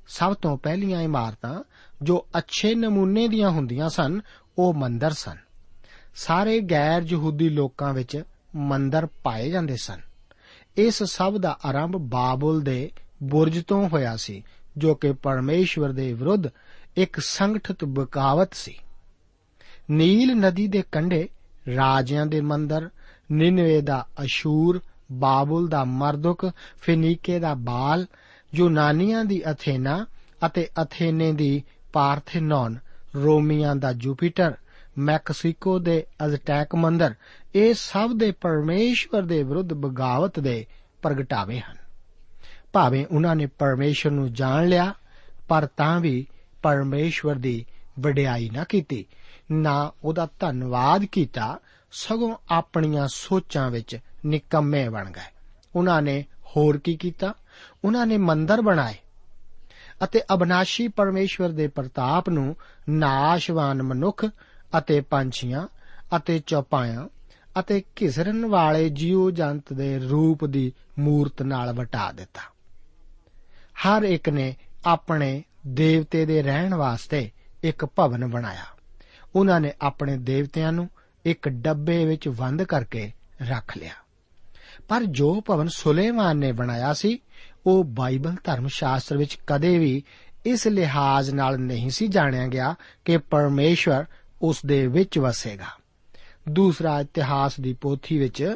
ਸਭ 0.08 0.34
ਤੋਂ 0.34 0.58
ਪਹਿਲੀਆਂ 0.58 1.02
ਇਮਾਰਤਾਂ 1.02 1.64
ਜੋ 2.02 2.28
ਅੱਛੇ 2.38 2.76
ਨਮੂਨੇ 2.76 3.28
ਦੀਆਂ 3.28 3.50
ਹੁੰਦੀਆਂ 3.50 3.90
ਸਨ, 3.90 4.22
ਉਹ 4.58 4.74
ਮੰਦਰ 4.74 5.12
ਸਨ। 5.12 5.38
ਸਾਰੇ 6.16 6.60
ਗੈਰ 6.60 7.02
ਯਹੂਦੀ 7.02 7.50
ਲੋਕਾਂ 7.50 7.94
ਵਿੱਚ 7.94 8.24
ਮੰਦਰ 8.56 9.08
ਪਾਏ 9.24 9.50
ਜਾਂਦੇ 9.50 9.78
ਸਨ। 9.78 10.13
ਇਸ 10.78 11.04
ਸਭ 11.04 11.38
ਦਾ 11.38 11.58
ਆਰੰਭ 11.66 11.96
ਬਾਬਲ 11.98 12.62
ਦੇ 12.62 12.92
ਬੁਰਜ 13.24 13.64
ਤੋਂ 13.64 13.90
ਹੋਇਆ 13.90 14.16
ਸੀ, 14.16 14.44
ਜੋ 14.78 14.96
ਕਿ 14.96 15.12
ਪਰਮੇਸ਼ਵਰ 15.12 15.92
ਦੇ 15.92 16.14
ਵਿਰੁੱਧ 16.14 16.48
ਇੱਕ 16.98 17.20
ਸੰਗਠਿਤ 17.20 17.86
ਬਕਾਵਤ 17.86 18.54
ਸੀ। 18.54 18.80
ਨੀਲ 19.92 20.36
ਨਦੀ 20.36 20.68
ਦੇ 20.68 20.84
ਕੰਢੇ 20.92 21.30
ਰਾਜਿਆਂ 21.76 22.26
ਦੇ 22.26 22.42
ਮੰਦਰ, 22.42 22.90
ਨਿਨਵੇ 23.32 23.82
ਦਾ 23.82 24.08
ਅਸ਼ੂਰ, 24.24 24.82
ਬਾਬਲ 25.12 25.68
ਦਾ 25.68 25.84
ਮਰਦੁਕ, 25.84 26.52
ਫਿਨੀਕੇ 26.82 27.40
ਦਾ 27.40 27.54
ਬਾਲ, 27.54 28.06
ਯੂਨਾਨੀਆਂ 28.56 29.26
ਦੀ 29.26 29.42
ਅਥੇਨਾ 29.52 30.06
ਅਤੇ 30.46 30.68
ਅਥੇਨੇ 30.84 31.34
ਦੀ 31.34 31.64
ਪਾਰਥੇਨੋਨ, 31.94 32.78
ਰੋਮੀਆਂ 33.16 33.76
ਦਾ 33.76 33.94
ਜੁਪੀਟਰ 33.94 34.54
ਮੈਕਸੀਕੋ 34.98 35.80
ਦੇ 35.80 36.06
ਅਜ਼ਟੈਕ 36.26 36.76
ਮੰਦਰ, 36.76 37.14
ਇਹ 37.56 37.74
ਸਭ 37.74 38.10
ਦੇ 38.18 38.32
ਪਰਮੇਸ਼ਵਰ 38.32 39.22
ਦੇ 39.22 39.44
ਵਿਰੁੱਧ 39.44 39.74
ਬਗਾਵਤ 39.74 40.40
ਦੇ 40.40 40.66
ਪ੍ਰਗਟਾਵੇ 41.02 41.60
ਹਨ। 41.60 41.78
ਭਾਵੇਂ 42.74 43.06
ਉਹਨਾਂ 43.12 43.36
ਨੇ 43.36 43.46
ਪਰਮੇਸ਼ਵਰ 43.46 44.14
ਨੂੰ 44.14 44.34
ਜਾਣ 44.34 44.68
ਲਿਆ, 44.68 44.94
ਪਰ 45.48 45.66
ਤਾਂ 45.66 46.00
ਵੀ 46.00 46.28
ਪਰਮੇਸ਼ਵਰ 46.64 47.36
ਦੀ 47.36 47.66
ਵਡਿਆਈ 48.00 48.50
ਨਾ 48.50 48.64
ਕੀਤੀ, 48.64 49.06
ਨਾ 49.52 49.92
ਉਹਦਾ 50.04 50.28
ਧੰਨਵਾਦ 50.40 51.06
ਕੀਤਾ, 51.06 51.60
ਸਗੋਂ 51.92 52.36
ਆਪਣੀਆਂ 52.52 53.08
ਸੋਚਾਂ 53.08 53.72
ਵਿੱਚ 53.72 54.00
ਨਿਕੰਮੇ 54.26 54.90
ਬਣ 54.90 55.12
ਗਏ। 55.12 55.32
ਉਹਨਾਂ 55.76 56.02
ਨੇ 56.02 56.22
ਹੋਰ 56.22 56.78
ਕੀ 56.78 56.98
ਕੀਤਾ? 56.98 57.34
ਉਹਨਾਂ 57.86 58.08
ਨੇ 58.08 58.18
ਮੰਦਰ 58.18 58.62
ਬਣਾਏ 58.62 58.94
ਅਤੇ 60.04 60.22
ਅਬਨਾਸ਼ੀ 60.34 60.88
ਪਰਮੇਸ਼ਵਰ 60.88 61.50
ਦੇ 61.50 61.68
ਪ੍ਰਤਾਪ 61.68 62.30
ਨੂੰ 62.30 62.56
ਨਾਸ਼ਵਾਨ 62.90 63.84
ਮਨੁੱਖ 63.84 64.26
ਅਤੇ 64.78 65.02
ਪੰਛੀਆਂ 65.02 65.68
ਅਤੇ 66.16 66.44
ਚੌਪਾਇਆਂ 66.46 67.08
ਅਤੇ 67.60 67.84
ਘਿਸਰਨ 68.02 68.46
ਵਾਲੇ 68.46 68.90
ਜੀਵ 68.90 69.30
ਜੰਤ 69.30 69.74
ਦੇ 69.74 70.00
ਰੂਪ 70.00 70.46
ਦੀ 70.46 70.74
ਮੂਰਤ 71.00 71.42
ਨਾਲ 71.42 71.74
ਵਟਾ 71.74 72.12
ਦਿੱਤਾ। 72.12 72.42
ਹਰ 73.74 74.04
ਇੱਕ 74.04 74.30
ਨੇ 74.30 74.56
ਆਪਣੇ 74.86 75.44
ਦੇਵਤੇ 75.68 76.26
ਦੇ 76.26 76.42
ਰਹਿਣ 76.42 76.74
ਵਾਸਤੇ 76.74 77.32
ਇੱਕ 77.64 77.86
ਭਵਨ 77.86 78.28
ਬਣਾਇਆ। 78.28 78.66
ਉਹਨਾਂ 79.36 79.60
ਨੇ 79.60 79.74
ਆਪਣੇ 79.82 80.18
ਦੇਵਤਿਆਂ 80.18 80.72
ਨੂੰ 80.72 80.90
ਇੱਕ 81.26 81.50
ਡੱਬੇ 81.50 82.06
ਵਿੱਚ 82.06 82.28
ਬੰਦ 82.28 82.64
ਕਰਕੇ 82.64 83.12
ਰੱਖ 83.42 83.78
ਲਿਆ। 83.78 83.94
ਪਰ 84.88 85.04
ਜੋ 85.04 85.42
ਭਵਨ 85.42 85.68
ਸੁਲੇਮਾਨ 85.68 86.38
ਨੇ 86.38 86.52
ਬਣਾਇਆ 86.52 86.94
ਸੀ, 86.94 87.20
ਉਹ 87.66 87.84
ਬਾਈਬਲ 87.84 88.36
ਧਰਮ 88.44 88.68
ਸ਼ਾਸਤਰ 88.68 89.18
ਵਿੱਚ 89.18 89.40
ਕਦੇ 89.48 89.78
ਵੀ 89.78 90.04
ਇਸ 90.46 90.68
ਲਿਹਾਜ਼ 90.68 91.32
ਨਾਲ 91.32 91.60
ਨਹੀਂ 91.60 91.90
ਸੀ 91.90 92.08
ਜਾਣਿਆ 92.08 92.48
ਗਿਆ 92.48 92.76
ਕਿ 93.06 93.18
ਪਰਮੇਸ਼ਵਰ 93.18 94.06
ਉਸ 94.44 94.66
ਦੇ 94.66 94.88
ਵਿੱਚ 94.88 95.20
ਵਸੇਗਾ। 95.20 95.66
ਦੂਸਰਾ 96.50 97.00
ਇਤਿਹਾਸ 97.00 97.60
ਦੀ 97.60 97.74
ਪੋਥੀ 97.74 98.18
ਵਿੱਚ 98.18 98.56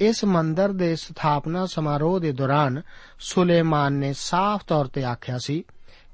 ਇਸ 0.00 0.24
ਮੰਦਰ 0.24 0.72
ਦੇ 0.72 0.96
ਸਥਾਪਨਾ 0.96 1.66
ਸਮਾਰੋਹ 1.66 2.20
ਦੇ 2.20 2.32
ਦੌਰਾਨ 2.32 2.82
ਸੁਲੇਮਾਨ 3.20 3.92
ਨੇ 3.92 4.12
ਸਾਫ਼ 4.12 4.64
ਤੌਰ 4.66 4.86
ਤੇ 4.86 5.04
ਆਖਿਆ 5.04 5.38
ਸੀ 5.38 5.64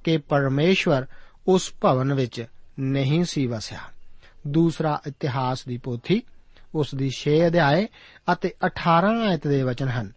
ਕਿ 0.04 0.18
ਪਰਮੇਸ਼ਵਰ 0.18 1.06
ਉਸ 1.48 1.72
ਭਵਨ 1.80 2.14
ਵਿੱਚ 2.14 2.44
ਨਹੀਂ 2.80 3.24
ਸੀ 3.24 3.46
ਵਸਿਆ। 3.46 3.78
ਦੂਸਰਾ 4.46 5.00
ਇਤਿਹਾਸ 5.06 5.64
ਦੀ 5.64 5.78
ਪੋਥੀ, 5.78 6.22
ਉਸ 6.74 6.94
ਦੀ 6.94 7.10
6 7.10 7.46
ਅਧਿਆਏ 7.46 7.88
ਅਤੇ 8.32 8.54
18 8.66 9.28
ਆਇਤ 9.28 9.46
ਦੇ 9.46 9.62
ਵਚਨ 9.62 9.88
ਹਨ 9.88 10.12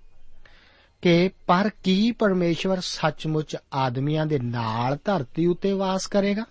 ਕਿ 1.02 1.30
ਪਰ 1.48 1.70
ਕੀ 1.84 2.12
ਪਰਮੇਸ਼ਵਰ 2.12 2.80
ਸੱਚਮੁੱਚ 2.80 3.58
ਆਦਮੀਆਂ 3.74 4.26
ਦੇ 4.26 4.40
ਨਾਲ 4.40 4.98
ਧਰਤੀ 5.06 5.46
ਉੱਤੇ 5.46 5.74
ਵਾਸ 5.74 6.08
ਕਰੇਗਾ? 6.08 6.46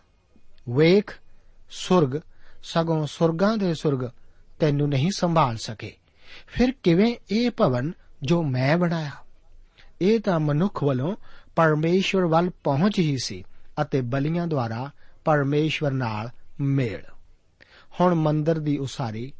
ਵੇਖ, 0.68 1.18
ਸੁਰਗ 1.70 2.20
ਸਗੋਂ 2.66 3.06
ਸੁਰਗਾਂ 3.06 3.56
ਦੇ 3.56 3.74
ਸੁਰਗ 3.74 4.10
ਤੈਨੂੰ 4.58 4.88
ਨਹੀਂ 4.88 5.10
ਸੰਭਾਲ 5.16 5.56
ਸਕੇ। 5.56 5.96
ਫਿਰ 6.46 6.72
ਕਿਵੇਂ 6.82 7.16
ਇਹ 7.30 7.50
ਭਵਨ 7.50 7.92
ਜੋ 8.22 8.42
ਮੈਂ 8.42 8.76
ਬਣਾਇਆ? 8.76 9.10
ਇਹ 10.02 10.20
ਤਾਂ 10.20 10.40
ਮਨੁੱਖ 10.40 10.84
ਵੱਲੋਂ 10.84 11.16
ਪਰਮੇਸ਼ਵਰ 11.56 12.26
ਵੱਲ 12.26 12.50
ਪਹੁੰਚ 12.50 12.98
ਹੀ 12.98 13.16
ਸੀ 13.24 13.44
ਅਤੇ 13.82 14.00
ਬਲੀਆਂ 14.00 14.46
ਦੁਆਰਾ 14.46 14.90
ਪਰਮੇਸ਼ਵਰ 15.24 15.90
ਨਾਲ 15.90 16.30
ਮੇਲ। 16.60 17.02
ਹੁਣ 18.00 18.14
ਮੰਦਰ 18.14 18.58
ਦੀ 18.58 18.78
ਉਸਾਰੀ, 18.78 19.32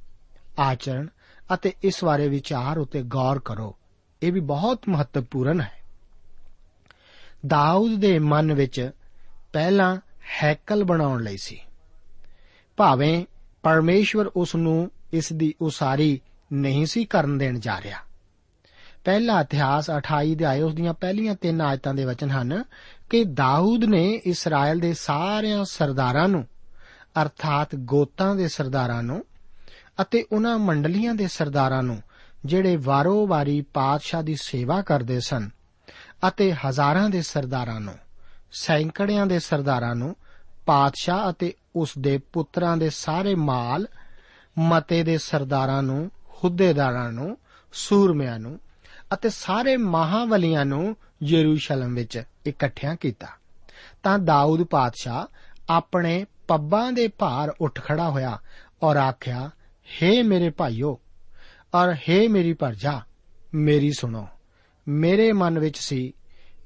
ਆਚਰਣ 0.59 1.07
ਅਤੇ 1.55 1.73
ਇਸ 1.83 2.05
ਬਾਰੇ 2.05 2.29
ਵਿਚਾਰ 2.29 2.79
ਉਤੇ 2.79 3.03
ਗੌਰ 3.03 3.39
ਕਰੋ। 3.39 3.77
ਇਹ 4.23 4.33
ਵੀ 4.33 4.41
ਬਹੁਤ 4.41 4.83
ਮਹੱਤਵਪੂਰਨ 4.89 5.61
ਹੈ। 5.61 5.73
ਦਾਊਦ 7.47 8.01
ਦੇ 8.01 8.19
ਮਨ 8.19 8.55
ਵਿੱਚ 8.55 8.91
ਪਹਿਲਾਂ 9.53 9.97
ਹੈਕਲ 10.43 10.85
ਬਣਾਉਣ 10.85 11.23
ਲਈ 11.23 11.37
ਸੀ। 11.37 11.61
ਭਾਵੇਂ 12.77 13.25
ਪਰਮੇਸ਼ਵਰ 13.63 14.27
ਉਸ 14.27 14.55
ਨੂੰ 14.55 14.91
ਇਸ 15.13 15.33
ਦੀ 15.33 15.55
ਉਸਾਰੀ 15.61 16.21
ਨਹੀਂ 16.53 16.87
ਸੀ 16.87 17.05
ਕਰਨ 17.05 17.39
ਦੇਣ 17.39 17.59
ਜਾ 17.59 17.81
ਰਿਹਾ। 17.81 17.99
ਪਹਿਲਾ 19.05 19.41
ਇਤਿਹਾਸ 19.41 19.91
28 19.91 20.35
ਅਧਿਆਇ 20.35 20.61
ਉਸ 20.61 20.75
ਦੀਆਂ 20.75 20.95
ਪਹਿਲੀਆਂ 20.95 21.35
ਤਿੰਨ 21.35 21.61
ਆਇਤਾਂ 21.61 21.95
ਦੇ 21.95 22.05
ਵਚਨ 22.05 22.31
ਹਨ 22.31 22.65
ਕਿ 23.11 23.25
ਦਾਊਦ 23.25 23.85
ਨੇ 23.85 24.21
ਇਸਰਾਇਲ 24.25 24.79
ਦੇ 24.79 24.95
ਸਾਰਿਆਂ 24.95 25.65
ਸਰਦਾਰਾਂ 25.65 26.29
ਨੂੰ, 26.29 26.47
ਅਰਥਾਤ 27.23 27.75
ਗੋਤਾਂ 27.75 28.35
ਦੇ 28.35 28.49
ਸਰਦਾਰਾਂ 28.49 29.03
ਨੂੰ 29.03 29.25
ਅਤੇ 30.01 30.25
ਉਹਨਾਂ 30.33 30.59
ਮੰਡਲੀਆਂ 30.59 31.15
ਦੇ 31.15 31.27
ਸਰਦਾਰਾਂ 31.27 31.83
ਨੂੰ, 31.83 32.03
ਜਿਹੜੇ 32.45 32.77
ਵਾਰੋ-ਵਾਰੀ 32.77 33.61
ਪਾਤਸ਼ਾਹ 33.61 34.23
ਦੀ 34.23 34.37
ਸੇਵਾ 34.43 34.83
ਕਰਦੇ 34.83 35.21
ਸਨ 35.21 35.51
ਅਤੇ 36.29 36.53
ਹਜ਼ਾਰਾਂ 36.53 37.11
ਦੇ 37.11 37.23
ਸਰਦਾਰਾਂ 37.23 37.81
ਨੂੰ, 37.81 37.95
ਸੈਂਕੜਿਆਂ 38.53 39.27
ਦੇ 39.27 39.39
ਸਰਦਾਰਾਂ 39.39 39.95
ਨੂੰ 39.95 40.17
ਪਾਤਸ਼ਾਹ 40.67 41.31
ਅਤੇ 41.31 41.55
ਉਸ 41.77 41.93
ਦੇ 41.99 42.19
ਪੁੱਤਰਾਂ 42.19 42.77
ਦੇ 42.77 42.91
ਸਾਰੇ 42.91 43.35
ਮਾਲ 43.35 43.87
ਮਤੇ 44.59 45.03
ਦੇ 45.03 45.19
ਸਰਦਾਰਾਂ 45.19 45.83
ਨੂੰ, 45.83 46.11
ਹੁੱਦੇਦਾਰਾਂ 46.45 47.13
ਨੂੰ, 47.13 47.39
ਸੂਰਮਿਆਂ 47.73 48.39
ਨੂੰ 48.39 48.61
ਅਤੇ 49.15 49.29
ਸਾਰੇ 49.29 49.77
ਮਹਾਵਲੀਆਂ 49.77 50.65
ਨੂੰ 50.65 50.97
ਯਰੂਸ਼ਲਮ 51.23 51.95
ਵਿੱਚ 51.95 52.23
ਇਕੱਠਿਆਂ 52.47 52.97
ਕੀਤਾ। 52.97 53.27
ਤਾਂ 54.03 54.19
ਦਾਊਦ 54.19 54.63
ਪਾਤਸ਼ਾਹ 54.63 55.27
ਆਪਣੇ 55.71 56.27
ਪੱਬਾਂ 56.49 56.93
ਦੇ 56.93 57.09
ਭਾਰ 57.09 57.55
ਉੱਠ 57.61 57.81
ਖੜਾ 57.81 58.11
ਹੋਇਆ 58.11 58.39
ਔਰ 58.83 58.97
ਆਖਿਆ 58.97 59.51
हे 59.87 60.25
ਮੇਰੇ 60.25 60.51
ਭਾਈਓ 60.51 61.01
ਔਰ 61.75 61.93
हे 61.93 62.29
ਮੇਰੀ 62.29 62.53
ਪਰਜਾ 62.53 63.01
ਮੇਰੀ 63.55 63.93
ਸੁਣੋ। 63.99 64.29
ਮੇਰੇ 64.89 65.33
ਮਨ 65.33 65.59
ਵਿੱਚ 65.59 65.79
ਸੀ 65.79 66.13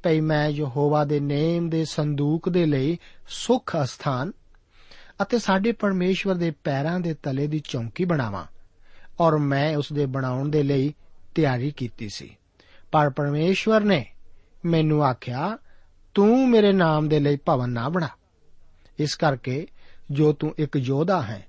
ਭਈ 0.02 0.20
ਮੈਂ 0.20 0.48
ਯਹੋਵਾ 0.48 1.04
ਦੇ 1.04 1.20
ਨੇਮ 1.20 1.68
ਦੇ 1.68 1.84
ਸੰਦੂਕ 1.84 2.48
ਦੇ 2.48 2.66
ਲਈ 2.66 2.98
ਸੁਖ 3.28 3.76
ਅਸਥਾਨ 3.82 4.32
ਅਤੇ 5.22 5.38
ਸਾਡੇ 5.38 5.72
ਪਰਮੇਸ਼ਵਰ 5.72 6.34
ਦੇ 6.34 6.50
ਪੈਰਾਂ 6.64 7.00
ਦੇ 7.00 7.14
ਤਲੇ 7.14 7.46
ਦੀ 7.46 7.62
ਚੌਂਕੀ 7.68 8.04
ਬਣਾਵਾਂ 8.04 8.44
ਔਰ 9.20 9.36
ਮੈਂ 9.38 9.76
ਉਸ 9.76 9.92
ਦੇ 9.92 10.06
ਬਣਾਉਣ 10.06 10.48
ਦੇ 10.48 10.62
ਲਈ 10.62 10.94
ਤਿਆਰੀ 11.34 11.70
ਕੀਤੀ 11.70 12.08
ਸੀ। 12.08 12.36
ਪਰ 12.92 13.10
ਪਰਮੇਸ਼ਵਰ 13.10 13.80
ਨੇ 13.80 14.04
ਮੈਨੂੰ 14.64 15.04
ਆਖਿਆ, 15.04 15.58
ਤੂੰ 16.14 16.48
ਮੇਰੇ 16.48 16.72
ਨਾਮ 16.72 17.08
ਦੇ 17.08 17.18
ਲਈ 17.20 17.36
ਭਵਨ 17.36 17.70
ਨਾ 17.70 17.88
ਬਣਾ। 17.88 18.08
ਇਸ 18.98 19.14
ਕਰਕੇ 19.14 19.66
ਜੋ 20.10 20.32
ਤੂੰ 20.32 20.54
ਇੱਕ 20.58 20.76
ਯੋਧਾ 20.76 21.22
ਹੈ 21.22 21.44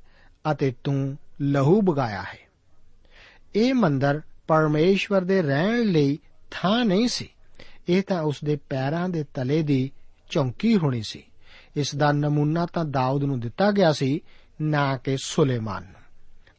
ਅਤੇ 0.52 0.74
ਤੂੰ 0.84 1.18
ਲਹੂ 1.42 1.82
ਬਗਾਇਆ 1.82 2.22
ਹੈ, 2.22 2.40
ਇਹ 3.56 3.74
ਮੰਦਰ 3.74 4.22
ਪਰਮੇਸ਼ਵਰ 4.48 5.22
ਦੇ 5.22 5.42
ਰਹਿਣ 5.42 5.82
ਲਈ 5.84 6.20
ਥਾਂ 6.52 6.86
ਨਹੀਂ 6.86 7.08
ਸੀ। 7.08 7.30
ਇਹ 7.92 8.04
ਤਾਂ 8.04 8.22
ਉਸ 8.22 8.38
ਦੇ 8.44 8.56
ਪੈਰਾਂ 8.56 9.10
ਦੇ 9.10 9.24
ਤਲੇ 9.24 9.62
ਦੀ 9.62 9.92
ਚੌਂਕੀ 10.30 10.78
ਹੋਣੀ 10.78 11.02
ਸੀ। 11.02 11.24
ਇਸ 11.76 11.96
ਦਾ 11.96 12.12
ਨਮੂਨਾ 12.12 12.66
ਤਾਂ 12.66 12.86
ਦਾਊਦ 12.86 13.24
ਨੂੰ 13.24 13.40
ਦਿੱਤਾ 13.40 13.72
ਗਿਆ 13.72 13.94
ਸੀ, 13.94 14.22
ਨਾ 14.62 14.98
ਕਿ 14.98 15.18
ਸੁਲੇਮਾਨ 15.24 15.84
ਨੂੰ। 15.84 16.02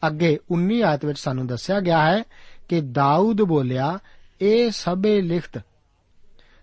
ਅੱਗੇ 0.06 0.38
19 0.50 0.82
ਆਇਤ 0.82 1.04
ਵਿੱਚ 1.04 1.18
ਸਾਨੂੰ 1.18 1.46
ਦੱਸਿਆ 1.46 1.80
ਗਿਆ 1.80 2.10
ਹੈ 2.10 2.22
ਕਿ 2.68 2.80
ਦਾਊਦ 2.80 3.42
ਬੋਲਿਆ, 3.42 3.98
ਇਹ 4.40 4.70
ਸਭੇ 4.70 5.20
ਲਿਖਤ 5.20 5.62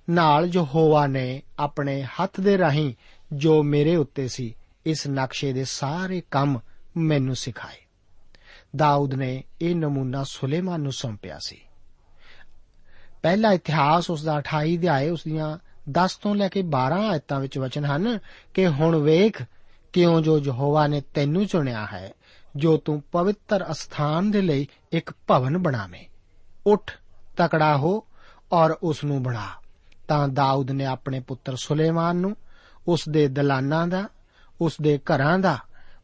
ਨਾਲ 0.10 0.50
ਜੋ 0.50 0.66
ਹੋਵਾ 0.66 1.08
ਨੇ 1.08 1.44
ਆਪਣੇ 1.60 2.02
ਹੱਥ 2.02 2.42
ਦੇ 2.42 2.58
ਰਾਹੀਂ 2.58 2.94
ਜੋ 3.34 3.64
ਮੇਰੇ 3.64 3.96
ਉੱਤੇ 3.96 4.28
ਸੀ, 4.28 4.56
ਇਸ 4.86 5.08
ਨਕਸ਼ੇ 5.08 5.54
ਦੇ 5.54 5.64
ਸਾਰੇ 5.64 6.22
ਕੰਮ 6.32 6.60
ਮੈਨੂੰ 6.98 7.36
ਸਿਖਾਏ। 7.36 7.86
ਦਾਊਦ 8.76 9.14
ਨੇ 9.14 9.44
ਇਹ 9.62 9.76
ਨਮੂਨਾ 9.76 10.24
ਸੁਲੇਮਾਨ 10.24 10.82
ਨੂੰ 10.82 10.92
ਸੌਂਪਿਆ 10.92 11.40
ਸੀ। 11.46 11.62
ਪਹਿਲਾ 13.22 13.52
ਇਤਿਹਾਸ 13.52 14.10
ਉਸ 14.10 14.24
ਦਾ 14.24 14.38
28 14.38 14.78
ਅਧਿਆਏ 14.78 15.10
ਉਸ 15.10 15.24
ਦੀਆਂ 15.24 15.58
10 15.92 16.16
ਤੋਂ 16.16 16.36
ਲੈ 16.36 16.48
ਕੇ 16.48 16.62
12 16.62 17.10
ਆਇਤਾਂ 17.10 17.40
ਵਿੱਚ 17.40 17.58
ਵਚਨ 17.58 17.86
ਹਨ 17.86 18.20
ਕਿ 18.54 18.68
ਹੁਣ 18.68 18.96
ਵੇਖ 18.96 19.44
ਕਿਉਂ 19.94 20.22
ਜੋ 20.22 20.40
ਯਹੋਵਾ 20.40 20.88
ਨੇ 20.88 21.02
ਤੈਨੂੰ 21.02 21.46
ਚੁਣਿਆ 21.46 21.86
ਹੈ, 21.86 22.14
ਜੋ 22.56 22.78
ਤੂੰ 22.78 23.04
ਪਵਿੱਤਰ 23.12 23.72
ਅਸਥਾਨ 23.72 24.32
ਦੇ 24.32 24.42
ਲਈ 24.42 24.68
ਇੱਕ 24.92 25.12
ਭਵਨ 25.28 25.58
ਬਣਾਵੇਂ। 25.58 26.06
ਉੱਠ, 26.68 26.92
ਤਕੜਾ 27.38 27.78
ਹੋ 27.78 28.08
ਔਰ 28.52 28.72
ਉਸ 28.72 29.04
ਨੂੰ 29.04 29.24
ਬਣਾ। 29.24 29.48
ਤਾਂ 30.08 30.28
ਦਾਊਦ 30.28 30.72
ਨੇ 30.72 30.86
ਆਪਣੇ 30.86 31.20
ਪੁੱਤਰ 31.20 31.56
ਸੁਲੇਮਾਨ 31.56 32.16
ਨੂੰ, 32.16 32.38
ਉਸ 32.88 33.10
ਦੇ 33.10 33.28
ਦਲਾਨਾਂ 33.28 33.88
ਦਾ, 33.88 34.10
ਉਸ 34.62 34.74
ਦੇ 34.82 34.98
ਘਰਾਂ 34.98 35.40
ਦਾ, 35.40 35.58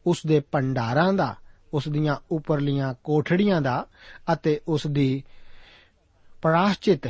ਉਸ 0.08 0.22
ਦੇ 0.28 0.40
ਭੰਡਾਰਾਂ 0.40 1.14
ਦਾ, 1.14 1.36
ਉਸ 1.74 1.88
ਦੀਆਂ 1.88 2.16
ਉੱਪਰਲੀਆਂ 2.32 2.94
ਕੋਠੜੀਆਂ 3.04 3.62
ਦਾ 3.62 3.86
ਅਤੇ 4.34 4.62
ਉਸ 4.68 4.88
ਦੀ 4.88 5.24
ਪ੍ਰਾਸ਼ਚਿਤ 6.46 7.08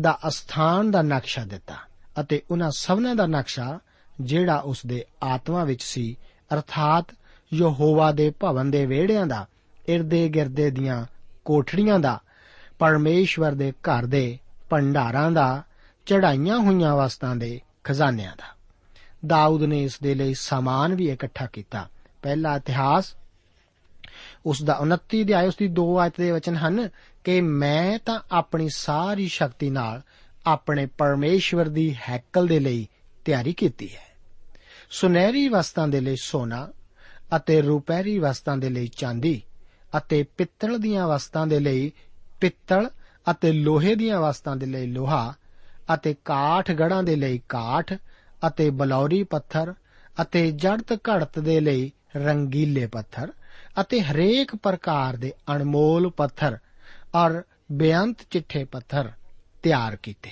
ਦਾ 0.00 0.18
ਅਸਥਾਨ 0.28 0.90
ਦਾ 0.90 1.02
ਨਕਸ਼ਾ 1.02 1.44
ਦਿੱਤਾ 1.44 1.74
ਅਤੇ 2.20 2.42
ਉਹਨਾਂ 2.50 2.70
ਸਭਨਾਂ 2.70 3.14
ਦਾ 3.14 3.26
ਨਕਸ਼ਾ 3.26 3.78
ਜਿਹੜਾ 4.20 4.56
ਉਸ 4.56 4.86
ਦੇ 4.86 5.04
ਆਤਮਾ 5.22 5.64
ਵਿੱਚ 5.64 5.82
ਸੀ, 5.82 6.16
ਅਰਥਾਤ 6.54 7.06
ਯਹੋਵਾ 7.54 8.12
ਦੇ 8.12 8.30
ਭਵਨ 8.30 8.70
ਦੇ 8.70 8.86
ਵਿਹੜਿਆਂ 8.86 9.26
ਦਾ, 9.26 9.46
ਇਰਦੇ 9.88 10.28
ਗਿਰਦੇ 10.28 10.70
ਦੀਆਂ 10.70 11.06
ਕੋਠੜੀਆਂ 11.44 11.98
ਦਾ, 11.98 12.20
ਪਰਮੇਸ਼ਵਰ 12.78 13.52
ਦੇ 13.52 13.72
ਘਰ 13.72 14.06
ਦੇ 14.06 14.38
ਭੰਡਾਰਾਂ 14.70 15.30
ਦਾ 15.30 15.62
ਚੜਾਈਆਂ 16.06 16.58
ਹੋਈਆਂ 16.58 16.96
ਵਸਤਾਂ 16.96 17.36
ਦੇ 17.36 17.60
ਖਜ਼ਾਨਿਆਂ 17.84 18.36
ਦਾ। 18.36 18.56
ਦਾਊਦ 19.26 19.62
ਨੇ 19.62 19.82
ਇਸ 19.82 20.00
ਦੇ 20.02 20.14
ਲਈ 20.14 20.34
ਸਾਮਾਨ 20.34 20.94
ਵੀ 20.94 21.10
ਇਕੱਠਾ 21.10 21.46
ਕੀਤਾ। 21.46 21.88
ਪਹਿਲਾ 22.22 22.56
ਇਤਿਹਾਸ 22.56 23.14
ਉਸ 24.46 24.62
ਦਾ 24.62 24.78
29 24.82 25.22
ਅਧਿਆਇ, 25.22 25.46
ਉਸ 25.46 25.56
ਦੀ 25.56 25.68
2 25.80 25.98
ਆਇਤ 25.98 26.12
ਦੇ 26.18 26.30
ਵਚਨ 26.30 26.56
ਹਨ 26.56 26.88
ਕਿ 27.24 27.40
ਮੈਂ 27.40 27.98
ਤਾਂ 27.98 28.20
ਆਪਣੀ 28.32 28.68
ਸਾਰੀ 28.74 29.28
ਸ਼ਕਤੀ 29.28 29.70
ਨਾਲ 29.70 30.02
ਆਪਣੇ 30.46 30.86
ਪਰਮੇਸ਼ਵਰ 30.86 31.68
ਦੀ 31.68 31.96
ਹੈਕਲ 32.08 32.46
ਦੇ 32.46 32.60
ਲਈ 32.60 32.88
ਤਿਆਰੀ 33.24 33.52
ਕੀਤੀ 33.52 33.88
ਹੈ। 33.94 34.08
ਸੁਨਹਿਰੀ 34.90 35.48
ਵਸਤਾਂ 35.48 35.88
ਦੇ 35.88 36.00
ਲਈ 36.00 36.16
ਸੋਨਾ 36.22 36.68
ਅਤੇ 37.36 37.62
ਰੂਪੈਰੀ 37.62 38.18
ਵਸਤਾਂ 38.18 38.56
ਦੇ 38.56 38.68
ਲਈ 38.68 38.86
ਚਾਂਦੀ 38.86 39.42
ਅਤੇ 39.96 40.22
ਪਿੱਤਲ 40.22 40.78
ਦੀਆਂ 40.78 41.08
ਵਸਤਾਂ 41.08 41.46
ਦੇ 41.46 41.60
ਲਈ 41.60 41.92
ਪਿੱਤਲ 42.40 42.90
ਅਤੇ 43.30 43.52
ਲੋਹੇ 43.52 43.94
ਦੀਆਂ 43.94 44.20
ਵਸਤਾਂ 44.20 44.56
ਦੇ 44.56 44.66
ਲਈ 44.66 44.86
ਲੋਹਾ 44.86 45.34
ਅਤੇ 45.94 46.14
ਕਾਠ 46.24 46.72
ਗੜਾਂ 46.72 47.02
ਦੇ 47.02 47.16
ਲਈ 47.16 47.40
ਕਾਠ 47.48 47.94
ਅਤੇ 48.46 48.70
ਬਲੌਰੀ 48.70 49.22
ਪੱਥਰ 49.22 49.74
ਅਤੇ 50.22 50.50
ਜੜਤ 50.50 50.92
ਘੜਤ 50.92 51.38
ਦੇ 51.38 51.60
ਲਈ 51.60 51.92
ਰੰਗੀਲੇ 52.16 52.86
ਪੱਥਰ 52.86 53.32
ਅਤੇ 53.80 54.00
ਹਰੇਕ 54.00 54.56
ਪ੍ਰਕਾਰ 54.56 55.16
ਦੇ 55.16 55.32
ਅਣਮੋਲ 55.54 56.10
ਪੱਥਰ 56.10 56.58
ਔਰ 57.14 57.42
ਬੇਅੰਤ 57.72 58.16
ਚਿੱਠੇ 58.30 58.64
ਪੱਥਰ 58.64 59.12
ਤਿਆਰ 59.62 59.96
ਕੀਤੇ। 59.96 60.30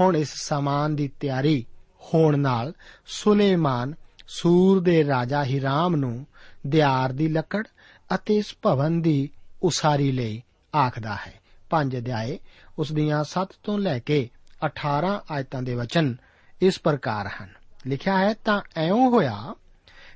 ਹੁਣ 0.00 0.16
ਇਸ 0.16 0.34
ਸਾਮਾਨ 0.34 0.96
ਦੀ 0.96 1.08
ਤਿਆਰੀ 1.08 1.66
ਹੋਣ 2.14 2.38
ਨਾਲ 2.38 2.72
ਸੁਲੇਮਾਨ 3.06 3.94
ਸੂਰ 4.28 4.80
ਦੇ 4.80 5.06
ਰਾਜਾ 5.06 5.44
ਹਿਰਾਮ 5.44 5.96
ਨੂੰ 5.96 6.26
ਦਿਆਰ 6.66 7.12
ਦੀ 7.12 7.28
ਲੱਕੜ 7.28 7.66
ਅਤੇ 8.14 8.36
ਇਸ 8.36 8.54
ਭਵਨ 8.62 9.02
ਦੀ 9.02 9.30
ਉਸਾਰੀ 9.62 10.12
ਲਈ 10.12 10.42
ਆਖਦਾ 10.76 11.14
ਹੈ। 11.14 11.34
ਪੰਜ 11.70 11.96
ਅਧਿਆਏ, 11.96 12.38
ਉਸ 12.78 12.92
ਦੀਆਂ 12.92 13.24
7 13.24 13.48
ਤੋਂ 13.62 13.78
ਲੈ 13.78 13.98
ਕੇ 13.98 14.30
18 14.64 15.24
ਆਇਤਾਂ 15.30 15.62
ਦੇ 15.62 15.74
ਵਚਨ 15.74 16.16
ਇਸ 16.62 16.80
ਪ੍ਰਕਾਰ 16.80 17.30
ਹਨ। 17.42 17.48
ਲਿਖਿਆ 17.86 18.18
ਹੈ, 18.18 18.34
ਤਾਂ 18.34 18.62
ਐਉਂ 18.76 19.10
ਹੋਇਆ 19.10 19.54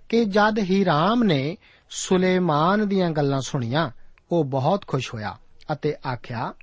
ਕਿ 0.09 0.25
ਜਦ 0.25 0.59
ਹੀਰਾਮ 0.59 1.23
ਨੇ 1.23 1.57
ਸੁਲੇਮਾਨ 1.91 2.89
ਦੀਆਂ 2.89 3.11
ਗੱਲਾਂ 3.11 3.41
ਸੁਣੀਆਂ, 3.41 3.91
ਉਹ 4.33 4.45
ਬਹੁਤ 4.45 4.87
ਖੁਸ਼ 4.87 5.15
ਹੋਇਆ 5.15 5.39
ਅਤੇ 5.73 5.95
ਆਖਿਆ, 6.13 6.55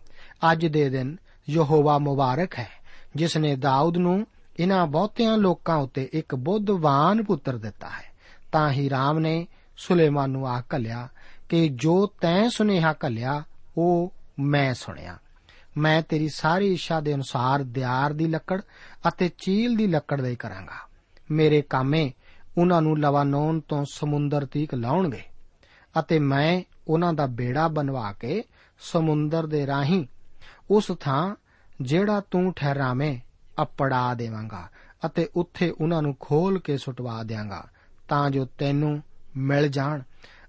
ਅੱਜ 0.51 0.65
ਦੇ 0.65 0.89
ਦਿਨ 0.89 1.17
ਯਹੋਵਾ 1.49 1.97
ਮੁਬਾਰਕ 1.97 2.59
ਹੈ, 2.59 2.69
ਜਿਸ 3.15 3.38
ਨੇ 3.38 3.55
ਦਾਊਦ 3.55 3.97
ਨੂੰ 3.97 4.27
ਇਹਨਾਂ 4.59 4.88
ਬਹੁਤਿਆਂ 4.88 5.38
ਲੋਕਾਂ 5.38 5.77
ਉੱਤੇ 5.77 6.09
ਇੱਕ 6.13 6.36
ਬੁੱਧਵਾਨ 6.36 7.23
ਪੁੱਤਰ 7.23 7.57
ਦਿੱਤਾ 7.57 7.89
ਹੈ। 7.89 8.13
ਤਾਂ 8.51 8.71
ਹੀਰਾਮ 8.71 9.19
ਨੇ 9.19 9.47
ਸੁਲੇਮਾਨ 9.77 10.29
ਨੂੰ 10.29 10.47
ਆਖ 10.47 10.63
ਕੱਲਿਆ 10.69 11.07
ਕਿ 11.49 11.69
ਜੋ 11.69 12.07
ਤੈਂ 12.21 12.49
ਸੁਨੇਹਾ 12.49 12.93
ਕੱਲਿਆ 12.93 13.43
ਉਹ 13.77 14.13
ਮੈਂ 14.39 14.73
ਸੁਣਿਆ। 14.73 15.17
ਮੈਂ 15.77 16.01
ਤੇਰੀ 16.01 16.29
ਸਾਰੀ 16.29 16.73
ਇੱਛਾ 16.73 16.99
ਦੇ 16.99 17.13
ਅਨੁਸਾਰ 17.13 17.63
ਦਿਆਰ 17.63 18.13
ਦੀ 18.13 18.27
ਲੱਕੜ 18.27 18.62
ਅਤੇ 19.07 19.29
ਚੀਲ 19.38 19.75
ਦੀ 19.75 19.88
ਲੱਕੜ 19.88 20.21
ਦੇ 20.21 20.36
ਕਰਾਂਗਾ। 20.36 20.89
ਮੇਰੇ 21.31 21.62
ਕਾਮੇ 21.62 22.12
ਉਹਨਾਂ 22.57 22.81
ਨੂੰ 22.81 22.99
ਲਵਾਨੋਨ 22.99 23.59
ਤੋਂ 23.59 23.85
ਸਮੁੰਦਰ 23.91 24.45
ਤੀਕ 24.45 24.73
ਲਾਉਣਗੇ 24.75 25.21
ਅਤੇ 25.99 26.19
ਮੈਂ 26.19 26.61
ਉਹਨਾਂ 26.87 27.13
ਦਾ 27.13 27.25
ਬੇੜਾ 27.25 27.67
ਬਣਵਾ 27.67 28.11
ਕੇ 28.11 28.43
ਸਮੁੰਦਰ 28.79 29.45
ਦੇ 29.45 29.67
ਰਾਹੀਂ 29.67 30.07
ਉਸ 30.71 30.91
ਥਾਂ 30.99 31.35
ਜਿਹੜਾ 31.81 32.21
ਤੂੰ 32.31 32.53
ਠਹਿਰਾਵੇਂ 32.53 33.19
ਅਪੜਾ 33.63 34.13
ਦੇਵਾਂਗਾ 34.13 34.69
ਅਤੇ 35.05 35.29
ਉੱਥੇ 35.35 35.73
ਉਹਨਾਂ 35.81 36.01
ਨੂੰ 36.01 36.15
ਖੋਲ 36.19 36.59
ਕੇ 36.59 36.77
ਸੁਟਵਾ 36.77 37.23
ਦਿਆਂਗਾ 37.23 37.67
ਤਾਂ 38.09 38.29
ਜੋ 38.29 38.45
ਤੈਨੂੰ 38.45 39.03
ਮਿਲ 39.37 39.67
ਜਾਣ 39.67 40.01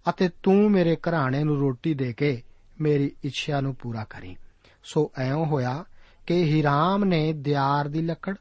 ਅਤੇ 0.08 0.30
ਤੂੰ 0.42 0.70
ਮੇਰੇ 0.70 0.96
ਘਰਾਣੇ 0.96 1.44
ਨੂੰ 1.44 1.58
ਰੋਟੀ 1.58 1.94
ਦੇ 1.94 2.12
ਕੇ 2.12 2.42
ਮੇਰੀ 2.80 3.12
ਇੱਛਾ 3.24 3.60
ਨੂੰ 3.60 3.74
ਪੂਰਾ 3.74 4.04
ਕਰੀ। 4.04 4.36
ਸੋ 4.84 5.12
ਐਉਂ 5.18 5.46
ਹੋਇਆ 5.46 5.84
ਕਿ 6.26 6.44
ਹੀਰਾਮ 6.44 7.04
ਨੇ 7.04 7.32
ਦਿਆਰ 7.32 7.88
ਦੀ 7.88 8.02
ਲੱਕੜ 8.02 8.34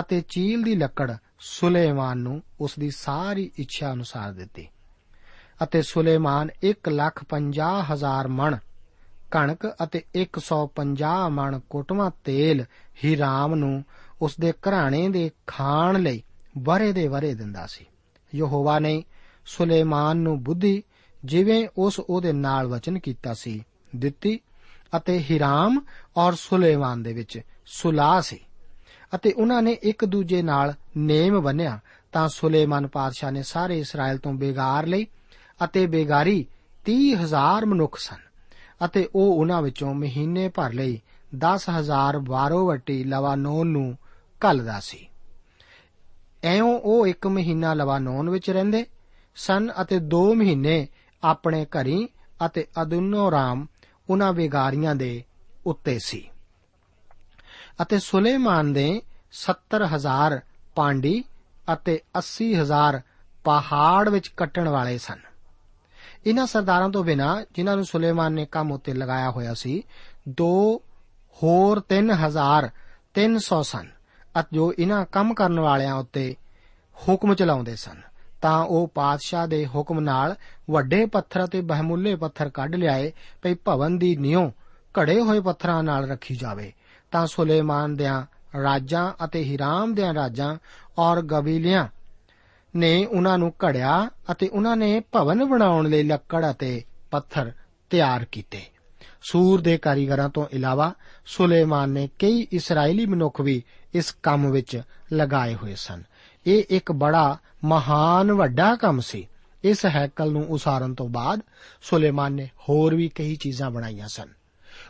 ਅਤੇ 0.00 0.20
ਚੀਲ 0.20 0.62
ਦੀ 0.62 0.74
ਲੱਕੜ 0.74 1.12
ਸੁਲੇਮਾਨ 1.40 2.18
ਨੂੰ 2.18 2.42
ਉਸ 2.60 2.78
ਦੀ 2.78 2.90
ਸਾਰੀ 2.90 3.50
ਇੱਛਾ 3.58 3.92
ਅਨੁਸਾਰ 3.92 4.32
ਦਿੱਤੀ 4.32 4.68
ਅਤੇ 5.62 5.82
ਸੁਲੇਮਾਨ 5.82 6.50
1 6.64 6.88
ਲੱਖ 6.88 7.24
50 7.28 7.82
ਹਜ਼ਾਰ 7.92 8.28
ਮਣ, 8.28 8.56
ਕਣਕ 9.30 9.66
ਅਤੇ 9.84 10.02
150 10.14 11.28
ਮਣ 11.30 11.60
ਕੋਟਵਾ 11.70 12.10
ਤੇਲ 12.24 12.64
ਹੀਰਾਮ 13.04 13.54
ਨੂੰ 13.54 13.84
ਉਸ 14.22 14.40
ਦੇ 14.40 14.52
ਘਰਾਣੇ 14.52 15.08
ਦੇ 15.08 15.30
ਖਾਣ 15.46 16.00
ਲਈ 16.02 16.22
ਵਰੇ 16.58 16.92
ਦੇ 16.92 17.08
ਵਰੇ 17.08 17.34
ਦਿੰਦਾ 17.34 17.66
ਸੀ। 17.66 17.86
ਯਹੋਵਾ 18.34 18.78
ਨੇ 18.78 19.04
ਸੁਲੇਮਾਨ 19.46 20.16
ਨੂੰ 20.16 20.42
ਬੁੱਧੀ 20.42 20.82
ਜਿਵੇਂ 21.24 21.68
ਉਸ 21.78 22.00
ਉਹਦੇ 22.00 22.32
ਨਾਲ 22.32 22.66
ਵਚਨ 22.66 22.98
ਕੀਤਾ 22.98 23.34
ਸੀ, 23.34 23.64
ਦਿੱਤੀ 23.96 24.40
ਅਤੇ 24.96 25.24
ਹਿਰਾਮ 25.30 25.80
ਔਰ 26.16 26.32
ਸੁਲੇਮਾਨ 26.34 27.02
ਦੇ 27.02 27.12
ਵਿੱਚ 27.12 27.40
ਸੁਲਾਹ 27.66 28.20
ਸੀ। 28.20 28.45
ਅਤੇ 29.14 29.32
ਉਹਨਾਂ 29.32 29.62
ਨੇ 29.62 29.72
ਇੱਕ 29.82 30.04
ਦੂਜੇ 30.04 30.42
ਨਾਲ 30.42 30.74
ਨੇਮ 30.96 31.40
ਬੰਨਿਆ 31.40 31.78
ਤਾਂ 32.12 32.28
ਸੁਲੇਮਾਨ 32.28 32.86
ਪਾਤਸ਼ਾਹ 32.86 33.30
ਨੇ 33.30 33.42
ਸਾਰੇ 33.42 33.78
ਇਸਰਾਇਲ 33.78 34.18
ਤੋਂ 34.18 34.32
ਬੇਗਾਰ 34.32 34.86
ਲਈ 34.86 35.06
ਅਤੇ 35.64 35.86
ਬੇਗਾਰੀ 35.86 36.46
30000 36.86 37.66
ਮਨੁੱਖ 37.66 37.98
ਸਨ 37.98 38.16
ਅਤੇ 38.86 39.08
ਉਹ 39.14 39.40
ਉਹਨਾਂ 39.40 39.62
ਵਿੱਚੋਂ 39.62 39.94
ਮਹੀਨੇ 39.94 40.48
ਭਰ 40.48 40.72
ਲਈ 40.72 41.00
10000 41.36 42.20
ਵਾਰੋਵਟੀ 42.22 43.04
ਲਵਾਨੋਨ 43.04 43.66
ਨੂੰ 43.66 43.96
ਘੱਲਦਾ 44.40 44.80
ਸੀ। 44.80 45.08
ਐਉਂ 46.44 46.78
ਉਹ 46.78 47.06
ਇੱਕ 47.06 47.26
ਮਹੀਨਾ 47.26 47.74
ਲਵਾਨੋਨ 47.74 48.30
ਵਿੱਚ 48.30 48.50
ਰਹਿੰਦੇ 48.50 48.86
ਸਨ 49.36 49.70
ਅਤੇ 49.82 49.96
2 49.96 50.34
ਮਹੀਨੇ 50.34 50.88
ਆਪਣੇ 51.22 51.64
ਘਰੀ 51.64 52.08
ਅਤੇ 52.46 52.66
ਅਦੁਨੋਰਾਮ 52.82 53.66
ਉਹਨਾਂ 54.10 54.32
ਬੇਗਾਰੀਆਂ 54.32 54.94
ਦੇ 54.94 55.24
ਉੱਤੇ 55.66 55.98
ਸੀ। 55.98 56.28
ਅਤੇ 57.82 57.98
ਸੁਲੇਮਾਨ 57.98 58.72
ਦੇ 58.72 59.02
70000 59.32 60.40
ਪਾਂਡੀ 60.74 61.24
ਅਤੇ 61.72 62.00
80000 62.18 63.00
ਪਹਾੜ 63.44 64.08
ਵਿੱਚ 64.08 64.28
ਕੱਟਣ 64.28 64.68
ਵਾਲੇ 64.68 64.98
ਸਨ। 64.98 65.20
ਇਹਨਾਂ 66.26 66.46
ਸਰਦਾਰਾਂ 66.46 66.88
ਤੋਂ 66.90 67.04
ਬਿਨਾ 67.04 67.44
ਜਿਨ੍ਹਾਂ 67.54 67.76
ਨੂੰ 67.76 67.84
ਸੁਲੇਮਾਨ 67.84 68.32
ਨੇ 68.32 68.46
ਕੰਮ 68.46 68.72
ਉੱਤੇ 68.72 68.92
ਲਗਾਇਆ 68.92 69.30
ਹੋਇਆ 69.30 69.54
ਸੀ, 69.54 69.82
ਦੋ 70.28 70.82
ਹੋਰ 71.42 71.80
3000 71.88 72.68
300 73.14 73.62
ਸਨ 73.62 73.86
ਅਤੇ 74.40 74.56
ਜੋ 74.56 74.72
ਇਹਨਾਂ 74.78 75.04
ਕੰਮ 75.04 75.34
ਕਰਨ 75.34 75.60
ਵਾਲਿਆਂ 75.60 75.94
ਉੱਤੇ 75.94 76.34
ਹੁਕਮ 76.96 77.34
ਚਲਾਉਂਦੇ 77.34 77.76
ਸਨ, 77.76 78.00
ਤਾਂ 78.42 78.64
ਉਹ 78.64 78.88
ਪਾਤਸ਼ਾਹ 78.94 79.46
ਦੇ 79.46 79.66
ਹੁਕਮ 79.66 80.00
ਨਾਲ 80.00 80.34
ਵੱਡੇ 80.70 81.06
ਪੱਥਰ 81.06 81.44
ਅਤੇ 81.44 81.60
ਬਹਿਮੁੱਲੇ 81.60 82.14
ਪੱਥਰ 82.16 82.48
ਕੱਢ 82.48 82.74
ਲਿਆਏ, 82.74 83.12
ਭਈ 83.42 83.54
ਭਵਨ 83.54 83.98
ਦੀ 83.98 84.16
ਨਿਉ 84.16 84.50
ਘੜੇ 84.98 85.20
ਹੋਏ 85.20 85.40
ਪੱਥਰਾਂ 85.40 85.82
ਨਾਲ 85.82 86.10
ਰੱਖੀ 86.10 86.36
ਜਾਵੇ। 86.36 86.72
ਤਾਂ 87.10 87.26
ਸੁਲੇਮਾਨ 87.26 87.96
ਦਿਆਂ 87.96 88.22
ਰਾਜਾਂ 88.62 89.24
ਅਤੇ 89.24 89.42
ਹੀਰਾਮ 89.42 89.94
ਦਿਆਂ 89.94 90.14
ਰਾਜਾਂ 90.14 90.56
ਔਰ 90.98 91.22
ਗਬੀਲਿਆਂ 91.22 91.88
ਨੇ 92.76 93.06
ਉਹਨਾਂ 93.06 93.38
ਨੂੰ 93.38 93.52
ਘੜਿਆ 93.64 94.10
ਅਤੇ 94.30 94.48
ਉਹਨਾਂ 94.48 94.76
ਨੇ 94.76 95.00
ਭਵਨ 95.00 95.44
ਬਣਾਉਣ 95.44 95.88
ਲਈ 95.88 96.02
ਲੱਕੜ 96.02 96.50
ਅਤੇ 96.50 96.82
ਪੱਥਰ 97.10 97.52
ਤਿਆਰ 97.90 98.24
ਕੀਤੇ। 98.24 98.60
ਸੂਰ 99.22 99.60
ਦੇ 99.60 99.78
ਕਾਰੀਗਰਾਂ 99.78 100.28
ਤੋਂ 100.28 100.46
ਇਲਾਵਾ 100.52 100.94
ਸੁਲੇਮਾਨ 101.26 101.90
ਨੇ 101.90 102.08
ਕਈ 102.18 102.46
ਇਸرائیਲੀ 102.52 103.06
ਮਨੁੱਖ 103.06 103.40
ਵੀ 103.40 103.62
ਇਸ 103.94 104.16
ਕੰਮ 104.22 104.50
ਵਿੱਚ 104.50 104.82
ਲਗਾਏ 105.12 105.54
ਹੋਏ 105.54 105.74
ਸਨ। 105.74 106.02
ਇਹ 106.46 106.64
ਇੱਕ 106.70 106.92
ਬੜਾ 106.92 107.38
ਮਹਾਨ 107.64 108.32
ਵੱਡਾ 108.32 108.76
ਕੰਮ 108.76 109.00
ਸੀ। 109.00 109.28
ਇਸ 109.64 109.86
ਹੈਕਲ 109.86 110.32
ਨੂੰ 110.32 110.46
ਉਸਾਰਨ 110.48 110.94
ਤੋਂ 110.94 111.08
ਬਾਅਦ 111.08 111.40
ਸੁਲੇਮਾਨ 111.82 112.32
ਨੇ 112.32 112.48
ਹੋਰ 112.68 112.94
ਵੀ 112.94 113.08
ਕਈ 113.08 113.36
ਚੀਜ਼ਾਂ 113.36 113.70
ਬਣਾਈਆਂ 113.70 114.08
ਸਨ। 114.08 114.28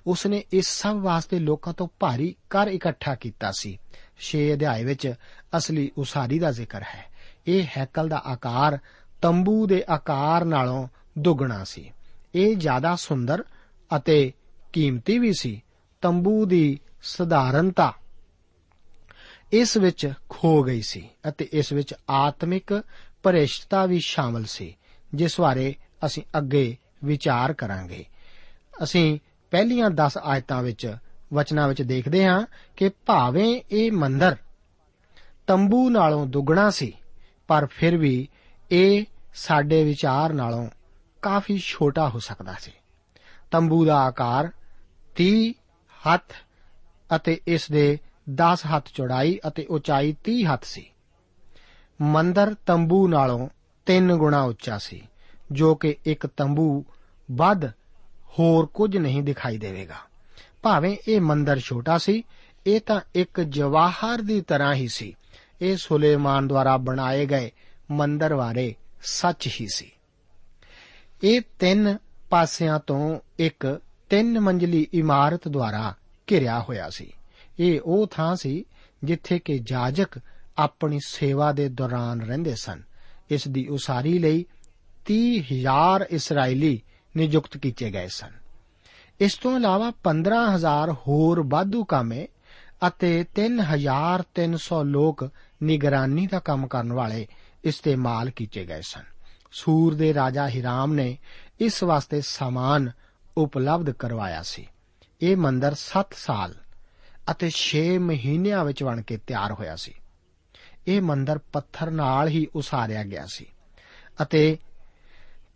ਉਸ 0.07 0.27
ਨੇ 0.27 0.45
ਇਸ 0.53 0.69
ਸਭ 0.69 0.95
ਵਾਸਤੇ 0.95 1.39
ਲੋਕਾਂ 1.39 1.73
ਤੋਂ 1.73 1.89
ਭਾਰੀ 2.01 2.35
ਕਰ 2.51 2.69
ਇਕੱਠਾ 2.69 3.15
ਕੀਤਾ 3.15 3.51
ਸੀ। 3.51 3.79
6 4.19 4.39
ਅਧਿਆਏ 4.53 4.85
ਵਿੱਚ 4.85 5.15
ਅਸਲੀ 5.57 5.91
ਉਸਾਰੀ 5.99 6.39
ਦਾ 6.39 6.53
ਜ਼ਿਕਰ 6.53 6.83
ਹੈ। 6.83 7.05
ਇਹ 7.47 7.67
ਹੈਕਲ 7.77 8.09
ਦਾ 8.09 8.23
ਆਕਾਰ 8.27 8.79
ਤੰਬੂ 9.23 9.67
ਦੇ 9.67 9.85
ਆਕਾਰ 9.89 10.45
ਨਾਲੋਂ 10.45 10.89
ਦੁੱਗਣਾ 11.19 11.65
ਸੀ। 11.65 11.93
ਇਹ 12.35 12.57
ਜ਼ਿਆਦਾ 12.57 12.97
ਸੁੰਦਰ 12.97 13.45
ਅਤੇ 13.97 14.33
ਕੀਮਤੀ 14.73 15.19
ਵੀ 15.19 15.33
ਸੀ। 15.33 15.63
ਤੰਬੂ 16.03 16.45
ਦੀ 16.47 16.81
ਸਧਾਰਨਤਾ 17.03 17.93
ਇਸ 19.53 19.77
ਵਿੱਚ 19.77 20.13
ਖੋ 20.29 20.63
ਗਈ 20.63 20.83
ਸੀ 20.83 21.09
ਅਤੇ 21.29 21.49
ਇਸ 21.53 21.73
ਵਿੱਚ 21.73 21.95
ਆਤਮਿਕ 22.11 22.83
ਪਰਿਸ਼ਟਤਾ 23.23 23.87
ਵੀ 23.87 24.01
ਸ਼ਾਮਲ 24.01 24.45
ਸੀ, 24.45 24.77
ਜਿਸ 25.15 25.41
ਬਾਰੇ 25.41 25.75
ਅਸੀਂ 26.07 26.23
ਅੱਗੇ 26.39 26.77
ਵਿਚਾਰ 27.05 27.53
ਕਰਾਂਗੇ। 27.53 28.05
ਅਸੀਂ 28.83 29.19
ਪਹਿਲੀਆਂ 29.57 29.91
10 29.91 30.17
ਆਇਤਾਂ 30.23 30.63
ਵਿੱਚ, 30.63 30.97
ਵਚਨਾਂ 31.35 31.69
ਵਿੱਚ 31.69 31.83
ਦੇਖਦੇ 31.83 32.25
ਹਾਂ 32.27 32.47
ਕਿ 32.77 32.89
ਭਾਵੇਂ 33.07 33.63
ਇਹ 33.71 33.93
ਮੰਦਰ 33.93 34.37
ਤੰਬੂ 35.47 35.91
ਨਾਲੋਂ 35.91 36.27
ਦੁੱਗਣਾ 36.27 36.71
ਸੀ, 36.71 36.93
ਪਰ 37.49 37.67
ਫਿਰ 37.67 37.97
ਵੀ 37.97 38.29
ਇਹ 38.71 39.05
ਸਾਡੇ 39.35 39.85
ਵਿਚਾਰ 39.85 40.33
ਨਾਲੋਂ 40.33 40.69
ਕਾਫੀ 41.23 41.59
ਛੋਟਾ 41.59 42.09
ਹੋ 42.09 42.19
ਸਕਦਾ 42.19 42.55
ਸੀ। 42.61 42.73
ਤੰਬੂ 43.51 43.85
ਦਾ 43.85 43.97
ਆਕਾਰ 43.97 44.51
30 45.17 45.55
ਹੱਥ 46.05 46.33
ਅਤੇ 47.17 47.41
ਇਸ 47.47 47.71
ਦੇ 47.71 47.99
10 48.35 48.67
ਹੱਥ 48.67 48.89
ਚੌੜਾਈ 48.95 49.39
ਅਤੇ 49.49 49.67
ਉਚਾਈ 49.71 50.15
30 50.25 50.43
ਹੱਥ 50.45 50.65
ਸੀ। 50.65 50.91
ਮੰਦਰ 52.01 52.55
ਤੰਬੂ 52.67 53.09
ਨਾਲੋਂ 53.09 53.49
3 53.87 54.17
ਗੁਣਾ 54.17 54.43
ਉੱਚਾ 54.43 54.79
ਸੀ, 54.79 55.03
ਜੋ 55.53 55.75
ਕਿ 55.75 55.97
ਇੱਕ 56.05 56.27
ਤੰਬੂ 56.27 56.85
ਵੱਧ 57.33 57.67
ਹੋਰ 58.39 58.67
ਕੁਝ 58.67 58.97
ਨਹੀਂ 58.97 59.23
ਦਿਖਾਈ 59.23 59.59
ਦੇਵੇਗਾ। 59.59 59.97
ਭਾਵੇਂ 60.63 60.97
ਇਹ 61.09 61.21
ਮੰਦਰ 61.21 61.59
ਛੋਟਾ 61.59 61.99
ਸੀ, 61.99 62.23
ਇਹ 62.67 62.81
ਤਾਂ 62.81 63.01
ਇੱਕ 63.15 63.41
ਜਵਾਹਰ 63.41 64.23
ਦੀ 64.23 64.41
ਤਰ੍ਹਾਂ 64.41 64.75
ਹੀ 64.75 64.89
ਸੀ। 64.89 65.17
ਇਹ 65.63 65.77
ਸੁਲੇਮਾਨ 65.77 66.49
ਦੁਆਰਾ 66.49 66.77
ਬਣਾਏ 66.77 67.27
ਗਏ 67.27 67.51
ਮੰਦਰ 67.91 68.37
ਬਾਰੇ 68.37 68.75
ਸੱਚ 69.03 69.49
ਹੀ 69.61 69.67
ਸੀ। 69.75 69.91
ਇਹ 71.25 71.41
ਤਿੰਨ 71.59 71.99
ਪਾਸਿਆਂ 72.31 72.81
ਤੋਂ 72.87 73.21
ਇੱਕ 73.39 73.81
ਤਿੰਨ 74.11 74.41
ਮੰਜ਼ਲੀ 74.41 74.87
ਇਮਾਰਤ 74.95 75.49
ਦੁਆਰਾ 75.49 75.95
ਘਿਰਿਆ 76.31 76.61
ਹੋਇਆ 76.61 76.91
ਸੀ। 76.91 77.13
ਇਹ 77.59 77.81
ਉਹ 77.85 78.07
ਥਾਂ 78.07 78.37
ਸੀ 78.37 78.65
ਜਿੱਥੇ 79.05 79.39
ਕਿ 79.39 79.59
ਜਾਜਕ 79.59 80.09
ਆਪਣੀ 80.59 81.01
ਸੇਵਾ 81.07 81.53
ਦੇ 81.53 81.69
ਦੌਰਾਨ 81.69 82.21
ਰਹਿੰਦੇ 82.21 82.55
ਸਨ। 82.55 82.83
ਇਸ 83.31 83.49
ਦੀ 83.49 83.67
ਉਸਾਰੀ 83.69 84.19
ਲਈ 84.19 84.45
30000 85.07 86.07
ਇਸرائیਲੀ 86.11 86.83
ਨਿਯੁਕਤ 87.17 87.57
ਕੀਤੇ 87.57 87.91
ਗਏ 87.91 88.09
ਸਨ। 88.09 88.31
ਇਸ 89.21 89.35
ਤੋਂ 89.35 89.57
ਇਲਾਵਾ 89.57 89.93
15000 90.05 90.93
ਹੋਰ 90.93 91.43
ਵਾਧੂ 91.47 91.85
ਕਾਮੇ 91.85 92.29
ਅਤੇ 92.87 93.25
3300 93.35 94.83
ਲੋਕ 94.85 95.31
ਨਿਗਰਾਨੀ 95.63 96.27
ਦਾ 96.27 96.39
ਕੰਮ 96.39 96.67
ਕਰਨ 96.67 96.93
ਵਾਲੇ 96.93 97.27
ਇਸਤੇਮਾਲ 97.65 98.31
ਕੀਤੇ 98.31 98.65
ਗਏ 98.65 98.81
ਸਨ। 98.81 99.03
ਸੂਰ 99.53 99.95
ਦੇ 99.95 100.15
ਰਾਜਾ 100.15 100.49
ਹਿਰਾਮ 100.49 100.95
ਨੇ 100.95 101.19
ਇਸ 101.61 101.83
ਵਾਸਤੇ 101.83 102.21
ਸਾਮਾਨ 102.21 102.91
ਉਪਲਬਧ 103.37 103.91
ਕਰਵਾਇਆ 103.91 104.43
ਸੀ। 104.43 104.67
ਇਹ 105.21 105.37
ਮੰਦਰ 105.37 105.75
7 105.75 106.15
ਸਾਲ 106.17 106.55
ਅਤੇ 107.31 107.51
6 107.51 107.99
ਮਹੀਨਿਆਂ 107.99 108.65
ਵਿੱਚ 108.65 108.83
ਬਣ 108.83 109.03
ਕੇ 109.03 109.17
ਤਿਆਰ 109.17 109.53
ਹੋਇਆ 109.53 109.77
ਸੀ। 109.77 109.95
ਇਹ 110.87 111.03
ਮੰਦਰ 111.03 111.39
ਪੱਥਰ 111.39 111.91
ਨਾਲ 111.91 112.29
ਹੀ 112.29 112.47
ਉਸਾਰਿਆ 112.55 113.03
ਗਿਆ 113.05 113.27
ਸੀ 113.27 113.47
ਅਤੇ 114.23 114.59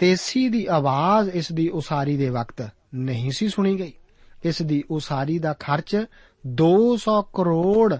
ਤੇਸੀ 0.00 0.48
ਦੀ 0.48 0.66
ਆਵਾਜ਼ 0.66 1.28
ਇਸ 1.28 1.52
ਦੀ 1.52 1.68
ਉਸਾਰੀ 1.68 2.16
ਦੇ 2.16 2.28
ਵਕਤ 2.28 2.70
ਨਹੀਂ 2.94 3.30
ਸੀ 3.30 3.48
ਸੁਣੀ 3.48 3.78
ਗਈ। 3.78 3.92
ਇਸ 4.44 4.62
ਦੀ 4.62 4.84
ਉਸਾਰੀ 4.90 5.38
ਦਾ 5.38 5.52
ਖਰਚ 5.52 6.04
200 6.46 7.22
ਕਰੋੜ 7.22 7.94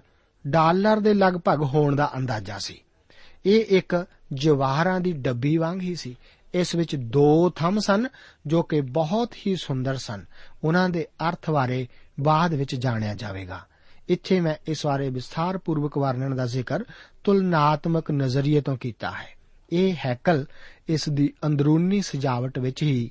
ਡਾਲਰ 0.47 1.01
ਦੇ 1.01 1.15
ਲਗਭਗ 1.15 1.63
ਹੋਣ 1.63 1.97
ਦਾ 1.97 2.11
ਅੰਦਾਜ਼ਾ 2.17 2.59
ਸੀ। 2.59 2.83
ਇਹ 3.47 3.65
ਇੱਕ 3.69 4.07
ਜਵਾਹਰਾਂ 4.33 5.01
ਦੀ 5.01 5.13
ਡੱਬੀ 5.13 5.57
ਵਾਂਗ 5.57 5.81
ਹੀ 5.81 5.95
ਸੀ। 5.95 6.17
ਇਸ 6.55 6.75
ਵਿੱਚ 6.75 6.97
ਦੋ 6.97 7.51
ਥੰਮ 7.51 7.79
ਸਨ 7.79 8.07
ਜੋ 8.47 8.63
ਕਿ 8.63 8.81
ਬਹੁਤ 8.81 9.35
ਹੀ 9.47 9.57
ਸੁੰਦਰ 9.57 9.97
ਸਨ। 9.97 10.25
ਉਹਨਾਂ 10.65 10.89
ਦੇ 10.89 11.07
ਅਰਥ 11.29 11.51
ਬਾਰੇ 11.51 11.89
ਬਾਅਦ 12.21 12.55
ਵਿੱਚ 12.55 12.75
ਜਾਣਿਆ 12.75 13.15
ਜਾਵੇਗਾ। 13.15 13.61
ਇੱਥੇ 14.09 14.41
ਮੈਂ 14.41 14.55
ਇਸ 14.69 14.87
ਬਾਰੇ 14.87 15.11
ਵਿਸਥਾਰ 15.11 15.59
ਪੂਰਵਕ 15.59 15.99
ਵਰਣਨ 15.99 16.37
ਦਾ 16.37 16.47
ਜ਼ਿਕਰ 16.47 16.85
ਤੁਲਨਾਤਮਕ 17.25 18.11
ਨਜ਼ਰੀਏ 18.11 18.61
ਤੋਂ 18.61 18.77
ਕੀਤਾ 18.77 19.11
ਹੈ। 19.11 19.41
ਇਹ 19.73 19.95
ਹੈਕਲ 20.07 20.47
ਇਸ 20.91 21.09
ਦੀ 21.09 21.33
ਅੰਦਰੂਨੀ 21.47 22.03
ਸਜਾਵਟ 22.03 22.59
ਵਿੱਚ 22.59 22.83
ਹੀ 22.83 23.11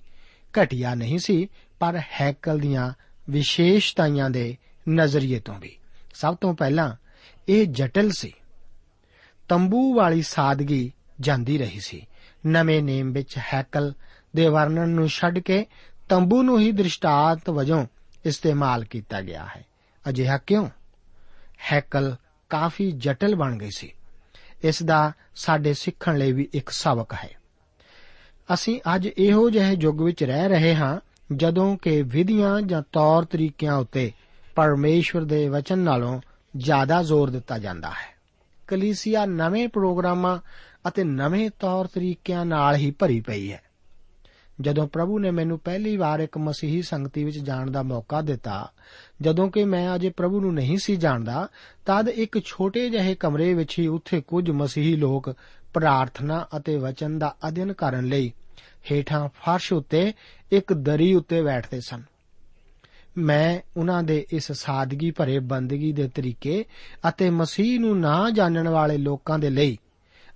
ਘਟਿਆ 0.61 0.95
ਨਹੀਂ 0.95 1.19
ਸੀ, 1.19 1.47
ਪਰ 1.79 2.01
ਹੈਕਲ 2.21 2.59
ਦੀਆਂ 2.59 2.93
ਵਿਸ਼ੇਸ਼ਤਾਵਾਂ 3.29 4.29
ਦੇ 4.29 4.57
ਨਜ਼ਰੀਏ 4.89 5.39
ਤੋਂ 5.39 5.59
ਵੀ। 5.59 5.77
ਸਭ 6.13 6.35
ਤੋਂ 6.35 6.53
ਪਹਿਲਾਂ 6.53 6.95
ਇਹ 7.49 7.67
ਜਟਲ 7.67 8.11
ਸੀ। 8.11 8.33
ਤੰਬੂ 9.49 9.93
ਵਾਲੀ 9.93 10.21
ਸਾਦਗੀ 10.21 10.93
ਜਾਂਦੀ 11.21 11.57
ਰਹੀ 11.57 11.79
ਸੀ। 11.79 12.07
ਨਵੇਂ 12.45 12.83
ਨੇਮ 12.83 13.11
ਵਿੱਚ 13.11 13.37
ਹੈਕਲ 13.53 13.93
ਦੇ 14.35 14.47
ਵਰਣਨ 14.47 14.89
ਨੂੰ 14.89 15.07
ਛੱਡ 15.07 15.39
ਕੇ 15.39 15.65
ਤੰਬੂ 16.09 16.43
ਨੂੰ 16.43 16.59
ਹੀ 16.59 16.71
ਦ੍ਰਿਸ਼ਟਾਂਤ 16.71 17.49
ਵਜੋਂ 17.49 17.85
ਇਸਤੇਮਾਲ 18.25 18.83
ਕੀਤਾ 18.83 19.21
ਗਿਆ 19.21 19.49
ਹੈ। 19.55 19.65
ਅਜਿਹਾ 20.09 20.37
ਕਿਉਂ? 20.37 20.69
ਹੈਕਲ 21.71 22.15
ਕਾਫੀ 22.49 22.91
ਜਟਲ 22.91 23.35
ਬਣ 23.35 23.57
ਗਈ 23.57 23.71
ਸੀ। 23.71 23.93
ਇਸ 24.63 24.83
ਦਾ 24.83 25.13
ਸਾਡੇ 25.35 25.73
ਸਿੱਖਣ 25.73 26.17
ਲਈ 26.17 26.31
ਵੀ 26.31 26.49
ਇੱਕ 26.53 26.69
ਸਬਕ 26.69 27.13
ਹੈ। 27.13 27.38
ਅਸੀਂ 28.53 28.79
ਅੱਜ 28.95 29.09
ਇਹੋ 29.17 29.49
ਜਿਹੇ 29.49 29.77
ਯੁੱਗ 29.81 30.01
ਵਿੱਚ 30.01 30.23
ਰਹਿ 30.23 30.49
ਰਹੇ 30.49 30.75
ਹਾਂ 30.75 30.99
ਜਦੋਂ 31.35 31.77
ਕਿ 31.77 32.01
ਵਿਧੀਆਂ 32.01 32.61
ਜਾਂ 32.61 32.81
ਤੌਰ 32.91 33.25
ਤਰੀਕਿਆਂ 33.25 33.75
ਉੱਤੇ 33.75 34.11
ਪਰਮੇਸ਼ਵਰ 34.55 35.23
ਦੇ 35.23 35.49
ਵਚਨ 35.49 35.79
ਨਾਲੋਂ 35.79 36.21
ਜ਼ਿਆਦਾ 36.57 37.03
ਜ਼ੋਰ 37.03 37.29
ਦਿੱਤਾ 37.29 37.57
ਜਾਂਦਾ 37.57 37.89
ਹੈ। 37.89 38.19
ਕਲੀਸਿਆ 38.67 39.25
ਨਵੇਂ 39.25 39.67
ਪ੍ਰੋਗਰਾਮਾਂ 39.67 40.39
ਅਤੇ 40.87 41.03
ਨਵੇਂ 41.03 41.49
ਤੌਰ 41.59 41.87
ਤਰੀਕਿਆਂ 41.87 42.45
ਨਾਲ 42.45 42.75
ਹੀ 42.75 42.91
ਭਰੀ 42.91 43.21
ਪਈ 43.21 43.51
ਹੈ। 43.51 43.61
ਜਦੋਂ 44.61 44.87
ਪ੍ਰਭੂ 44.87 45.19
ਨੇ 45.19 45.31
ਮੈਨੂੰ 45.31 45.59
ਪਹਿਲੀ 45.59 45.97
ਵਾਰ 45.97 46.19
ਇੱਕ 46.19 46.37
ਮਸੀਹੀ 46.37 46.81
ਸੰਗਤੀ 46.81 47.23
ਵਿੱਚ 47.23 47.39
ਜਾਣ 47.39 47.71
ਦਾ 47.71 47.83
ਮੌਕਾ 47.83 48.21
ਦਿੱਤਾ, 48.21 48.71
ਜਦੋਂ 49.21 49.51
ਕਿ 49.51 49.63
ਮੈਂ 49.63 49.95
ਅਜੇ 49.95 50.09
ਪ੍ਰਭੂ 50.09 50.39
ਨੂੰ 50.39 50.53
ਨਹੀਂ 50.53 50.77
ਸੀ 50.77 50.95
ਜਾਣਦਾ, 50.95 51.47
ਤਦ 51.85 52.09
ਇੱਕ 52.09 52.45
ਛੋਟੇ 52.45 52.89
ਜਿਹੇ 52.89 53.15
ਕਮਰੇ 53.15 53.53
ਵਿੱਚ 53.53 53.79
ਹੀ 53.79 53.87
ਉੱਥੇ 53.87 54.21
ਕੁਝ 54.21 54.51
ਮਸੀਹੀ 54.51 54.95
ਲੋਕ 54.95 55.35
ਪ੍ਰਾਰਥਨਾ 55.73 56.47
ਅਤੇ 56.57 56.75
ਵਚਨ 56.75 57.19
ਦਾ 57.19 57.35
ਅਧਿਐਨ 57.47 57.73
ਕਰਨ 57.73 58.05
ਲਈ 58.05 58.33
ਹੇਠਾਂ 58.91 59.27
ਫਰਸ਼ 59.27 59.73
ਉੱਤੇ 59.73 60.13
ਇੱਕ 60.51 60.73
ਦਰੀ 60.73 61.13
ਉੱਤੇ 61.13 61.41
ਬੈਠਦੇ 61.41 61.81
ਸਨ। 61.81 62.03
ਮੈਂ 63.17 63.59
ਉਹਨਾਂ 63.77 64.03
ਦੇ 64.03 64.25
ਇਸ 64.31 64.51
ਸਾਦਗੀ 64.51 65.11
ਭਰੇ 65.11 65.39
ਬੰਦਗੀ 65.39 65.91
ਦੇ 65.91 66.07
ਤਰੀਕੇ 66.07 66.65
ਅਤੇ 67.09 67.29
ਮਸੀਹ 67.29 67.79
ਨੂੰ 67.79 67.99
ਨਾ 67.99 68.29
ਜਾਣਨ 68.29 68.69
ਵਾਲੇ 68.69 68.97
ਲੋਕਾਂ 68.97 69.39
ਦੇ 69.39 69.49
ਲਈ 69.49 69.77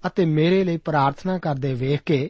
ਅਤੇ 0.08 0.26
ਮੇਰੇ 0.26 0.64
ਲਈ 0.64 0.78
ਪ੍ਰਾਰਥਨਾ 0.78 1.38
ਕਰਦੇ 1.38 1.74
ਵੇਖ 1.74 2.02
ਕੇ 2.02 2.30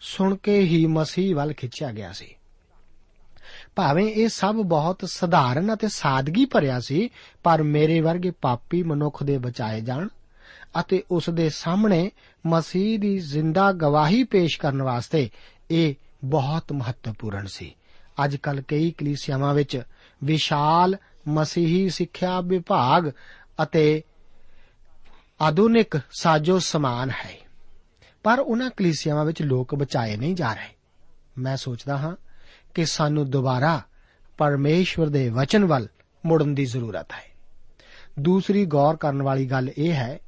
ਸੁਣ 0.00 0.36
ਕੇ 0.36 0.60
ਹੀ 0.60 0.86
ਮਸੀਹ 0.86 1.36
ਵੱਲ 1.36 1.52
ਖਿੱਚਿਆ 1.52 1.92
ਗਿਆ 1.92 2.12
ਸੀ। 2.12 2.34
ਭਾਵੇਂ 3.76 4.06
ਇਹ 4.06 4.28
ਸਭ 4.28 4.54
ਬਹੁਤ 4.54 5.04
ਸਧਾਰਨ 5.04 5.74
ਅਤੇ 5.74 5.88
ਸਾਦਗੀ 5.88 6.44
ਭਰਿਆ 6.44 6.80
ਸੀ, 6.80 7.10
ਪਰ 7.42 7.62
ਮੇਰੇ 7.62 8.00
ਵਰਗੇ 8.00 8.30
ਪਾਪੀ 8.30 8.82
ਮਨੁੱਖ 8.82 9.22
ਦੇ 9.22 9.38
ਬਚਾਏ 9.38 9.80
ਜਾਣ 9.80 10.08
ਅਤੇ 10.80 11.02
ਉਸ 11.10 11.30
ਦੇ 11.30 11.48
ਸਾਹਮਣੇ 11.48 12.10
ਮਸੀਹ 12.46 12.98
ਦੀ 12.98 13.18
ਜ਼ਿੰਦਾ 13.18 13.72
ਗਵਾਹੀ 13.72 14.24
ਪੇਸ਼ 14.24 14.58
ਕਰਨ 14.58 14.82
ਵਾਸਤੇ 14.82 15.30
ਇਹ 15.70 15.94
ਬਹੁਤ 16.24 16.72
ਮਹੱਤਵਪੂਰਨ 16.72 17.46
ਸੀ। 17.46 17.74
ਅੱਜ 18.24 18.36
ਕੱਲ 18.36 18.60
ਕਈ 18.60 18.90
ਕਲੀਸਿਆਵਾਂ 18.90 19.54
ਵਿੱਚ 19.54 19.82
ਵਿਸ਼ਾਲ 20.24 20.96
ਮਸੀਹੀ 21.28 21.90
ਸਿੱਖਿਆ 21.90 22.40
ਵਿਭਾਗ 22.40 23.10
ਅਤੇ 23.62 24.02
ਆਧੁਨਿਕ 25.40 26.00
ਸਾਜੋ 26.20 26.58
ਸਮਾਨ 26.58 27.10
ਹੈ। 27.10 27.38
ਪਰ 28.22 28.38
ਉਹਨਾਂ 28.38 28.70
ਕਲੀਸਿਆਵਾਂ 28.76 29.24
ਵਿੱਚ 29.24 29.42
ਲੋਕ 29.42 29.74
ਬਚਾਏ 29.74 30.16
ਨਹੀਂ 30.16 30.34
ਜਾ 30.34 30.54
ਰਹੇ। 30.54 30.74
ਮੈਂ 31.38 31.56
ਸੋਚਦਾ 31.56 31.98
ਹਾਂ 31.98 32.16
ਕਿ 32.74 32.84
ਸਾਨੂੰ 32.84 33.30
ਦੁਬਾਰਾ 33.30 33.82
ਪਰਮੇਸ਼ਵਰ 34.38 35.06
ਦੇ 35.06 35.28
ਵਚਨ 35.28 35.64
ਵੱਲ 35.64 35.88
ਮੁੜਨ 36.26 36.54
ਦੀ 36.54 36.66
ਜ਼ਰੂਰਤ 36.66 37.12
ਹੈ। 37.12 37.34
ਦੂਸਰੀ 38.20 38.64
ਗੌਰ 38.64 38.96
ਕਰਨ 38.96 39.22
ਵਾਲੀ 39.22 39.46
ਗੱਲ 39.46 39.70
ਇਹ 39.78 39.92
ਹੈ 39.92 40.18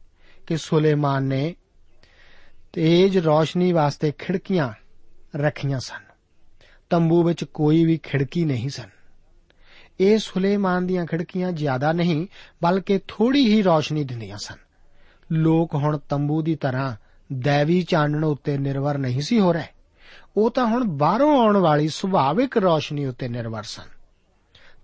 ਕਿ 0.46 0.56
ਸੁਲੇਮਾਨ 0.56 1.22
ਨੇ 1.22 1.56
ਤੇਜ 2.72 3.18
ਰੋਸ਼ਨੀ 3.18 3.72
ਵਾਸਤੇ 3.72 4.12
ਖਿੜਕੀਆਂ 4.18 4.72
ਰੱਖੀਆਂ 5.36 5.80
ਸਨ। 5.80 6.02
ਤੰਬੂ 6.90 7.22
ਵਿੱਚ 7.22 7.44
ਕੋਈ 7.44 7.84
ਵੀ 7.84 7.98
ਖਿੜਕੀ 8.02 8.44
ਨਹੀਂ 8.44 8.68
ਸਨ। 8.68 8.90
ਇਹ 10.00 10.18
ਸੁਲੇਮਾਨ 10.18 10.86
ਦੀਆਂ 10.86 11.06
ਖਿੜਕੀਆਂ 11.06 11.52
ਜ਼ਿਆਦਾ 11.52 11.92
ਨਹੀਂ, 11.92 12.26
ਬਲਕਿ 12.62 13.00
ਥੋੜੀ 13.08 13.54
ਹੀ 13.54 13.62
ਰੋਸ਼ਨੀ 13.62 14.04
ਦਿੰਦੀਆਂ 14.04 14.38
ਸਨ। 14.38 14.56
ਲੋਕ 15.32 15.74
ਹੁਣ 15.74 15.98
ਤੰਬੂ 15.98 16.42
ਦੀ 16.42 16.54
ਤਰ੍ਹਾਂ 16.54 16.96
ਦੇਵੀ 17.32 17.82
ਚਾਨਣ 17.82 18.24
ਉੱਤੇ 18.24 18.58
ਨਿਰਭਰ 18.58 18.98
ਨਹੀਂ 18.98 19.20
ਸੀ 19.20 19.40
ਹੋ 19.40 19.52
ਰਹੇ। 19.52 19.64
ਉਹ 20.36 20.50
ਤਾਂ 20.50 20.66
ਹੁਣ 20.66 20.84
ਬਾਹਰੋਂ 20.84 21.40
ਆਉਣ 21.40 21.56
ਵਾਲੀ 21.56 21.88
ਸੁਭਾਵਿਕ 21.88 22.56
ਰੌਸ਼ਨੀ 22.56 23.06
ਉੱਤੇ 23.06 23.28
ਨਿਰਭਰ 23.28 23.62
ਸਨ। 23.62 23.88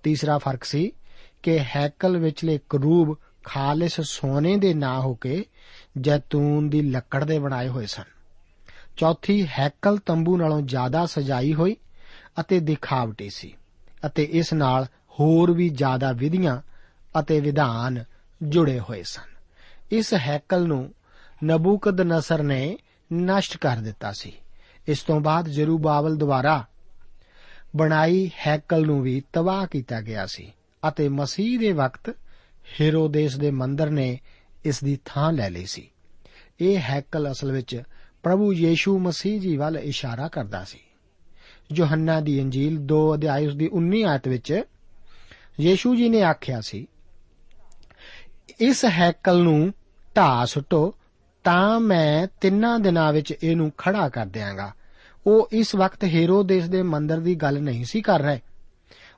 ਤੀਸਰਾ 0.02 0.38
ਫ਼ਰਕ 0.38 0.64
ਸੀ 0.64 0.92
ਕਿ 1.42 1.58
ਹੈਕਲ 1.58 2.16
ਵਿਚਲੇ 2.16 2.60
ਕਰੂਬ 2.68 3.16
ਖਾਲਿਸ 3.44 4.00
ਸੋਨੇ 4.00 4.56
ਦੇ 4.56 4.74
ਨਾ 4.74 5.00
ਹੋ 5.00 5.14
ਕੇ 5.14 5.44
ਜੈਤੂਨ 5.98 6.68
ਦੀ 6.68 6.82
ਲੱਕੜ 6.82 7.24
ਦੇ 7.24 7.38
ਬਣਾਏ 7.38 7.68
ਹੋਏ 7.68 7.86
ਸਨ। 7.86 8.04
ਚੌਥੀ 8.96 9.46
ਹੈਕਲ 9.58 9.98
ਤੰਬੂ 9.98 10.36
ਨਾਲੋਂ 10.36 10.60
ਜ਼ਿਆਦਾ 10.62 11.06
ਸਜਾਈ 11.06 11.54
ਹੋਈ 11.54 11.76
ਅਤੇ 12.40 12.60
ਦਿਖਾਵਟੀ 12.60 13.30
ਸੀ 13.30 13.54
ਅਤੇ 14.06 14.22
ਇਸ 14.22 14.52
ਨਾਲ 14.52 14.86
ਹੋਰ 15.10 15.52
ਵੀ 15.52 15.68
ਜ਼ਿਆਦਾ 15.68 16.12
ਵਿਧੀਆਂ 16.12 16.60
ਅਤੇ 17.20 17.40
ਵਿਧਾਨ 17.40 18.04
ਜੁੜੇ 18.42 18.80
ਹੋਏ 18.80 19.02
ਸਨ। 19.02 19.30
ਇਸ 19.90 20.14
ਹੈਕਲ 20.14 20.66
ਨੂੰ 20.66 20.94
ਨਬੂਕਦਨਸਰ 21.44 22.42
ਨੇ 22.42 22.78
ਨਸ਼ਟ 23.12 23.56
ਕਰ 23.56 23.76
ਦਿੱਤਾ 23.76 24.12
ਸੀ। 24.12 24.32
ਇਸ 24.88 25.02
ਤੋਂ 25.02 25.20
ਬਾਅਦ 25.20 25.48
ਜਰੂਬਾਬਲ 25.48 26.16
ਦੁਆਰਾ 26.16 26.64
ਬਣਾਈ 27.76 28.30
ਹੈਕਲ 28.46 28.86
ਨੂੰ 28.86 29.02
ਵੀ 29.02 29.22
ਤਬਾਹ 29.32 29.66
ਕੀਤਾ 29.66 30.00
ਗਿਆ 30.00 30.26
ਸੀ 30.26 30.52
ਅਤੇ 30.88 31.08
ਮਸੀਹ 31.08 31.58
ਦੇ 31.58 31.72
ਵਕਤ 31.72 32.16
ਹੈਰੋਦੇਸ 32.80 33.36
ਦੇ 33.36 33.50
ਮੰਦਰ 33.50 33.90
ਨੇ 33.90 34.18
ਇਸ 34.64 34.84
ਦੀ 34.84 34.98
ਥਾਂ 35.04 35.32
ਲੈ 35.32 35.50
ਲਈ 35.50 35.66
ਸੀ। 35.66 35.88
ਇਹ 36.60 36.78
ਹੈਕਲ 36.80 37.30
ਅਸਲ 37.32 37.52
ਵਿੱਚ 37.52 37.82
ਪ੍ਰਭੂ 38.22 38.52
ਯੀਸ਼ੂ 38.52 38.98
ਮਸੀਹ 38.98 39.40
ਜੀ 39.40 39.56
ਵੱਲ 39.56 39.76
ਇਸ਼ਾਰਾ 39.76 40.28
ਕਰਦਾ 40.28 40.64
ਸੀ। 40.64 40.78
ਯੋਹੰਨਾ 41.72 42.20
ਦੀ 42.20 42.38
ਇੰਜੀਲ 42.38 42.78
2 42.86 43.14
ਅਧਿਆਇ 43.14 43.46
ਉਸ 43.46 43.54
ਦੀ 43.54 43.68
19 43.72 44.02
ਆਇਤ 44.04 44.28
ਵਿੱਚ 44.28 44.62
ਯੀਸ਼ੂ 45.60 45.94
ਜੀ 45.96 46.08
ਨੇ 46.08 46.22
ਆਖਿਆ 46.22 46.60
ਸੀ, 46.60 46.86
ਇਸ 48.60 48.84
ਹੈਕਲ 48.84 49.42
ਨੂੰ 49.42 49.72
ਢਾ 50.16 50.44
ਸੁੱਟੋ, 50.44 50.94
ਤਾਂ 51.44 51.80
ਮੈਂ 51.80 52.26
ਤਿੰਨਾਂ 52.40 52.78
ਦਿਨਾਂ 52.78 53.12
ਵਿੱਚ 53.12 53.34
ਇਹਨੂੰ 53.42 53.72
ਖੜਾ 53.78 54.08
ਕਰ 54.08 54.26
ਦਿਆਂਗਾ। 54.26 54.72
ਉਹ 55.26 55.48
ਇਸ 55.52 55.74
ਵਕਤ 55.74 56.04
ਹੈਰੋਦੇਸ 56.04 56.68
ਦੇ 56.68 56.82
ਮੰਦਰ 56.82 57.20
ਦੀ 57.20 57.34
ਗੱਲ 57.34 57.60
ਨਹੀਂ 57.62 57.84
ਸੀ 57.84 58.00
ਕਰ 58.00 58.20
ਰਹੇ। 58.20 58.40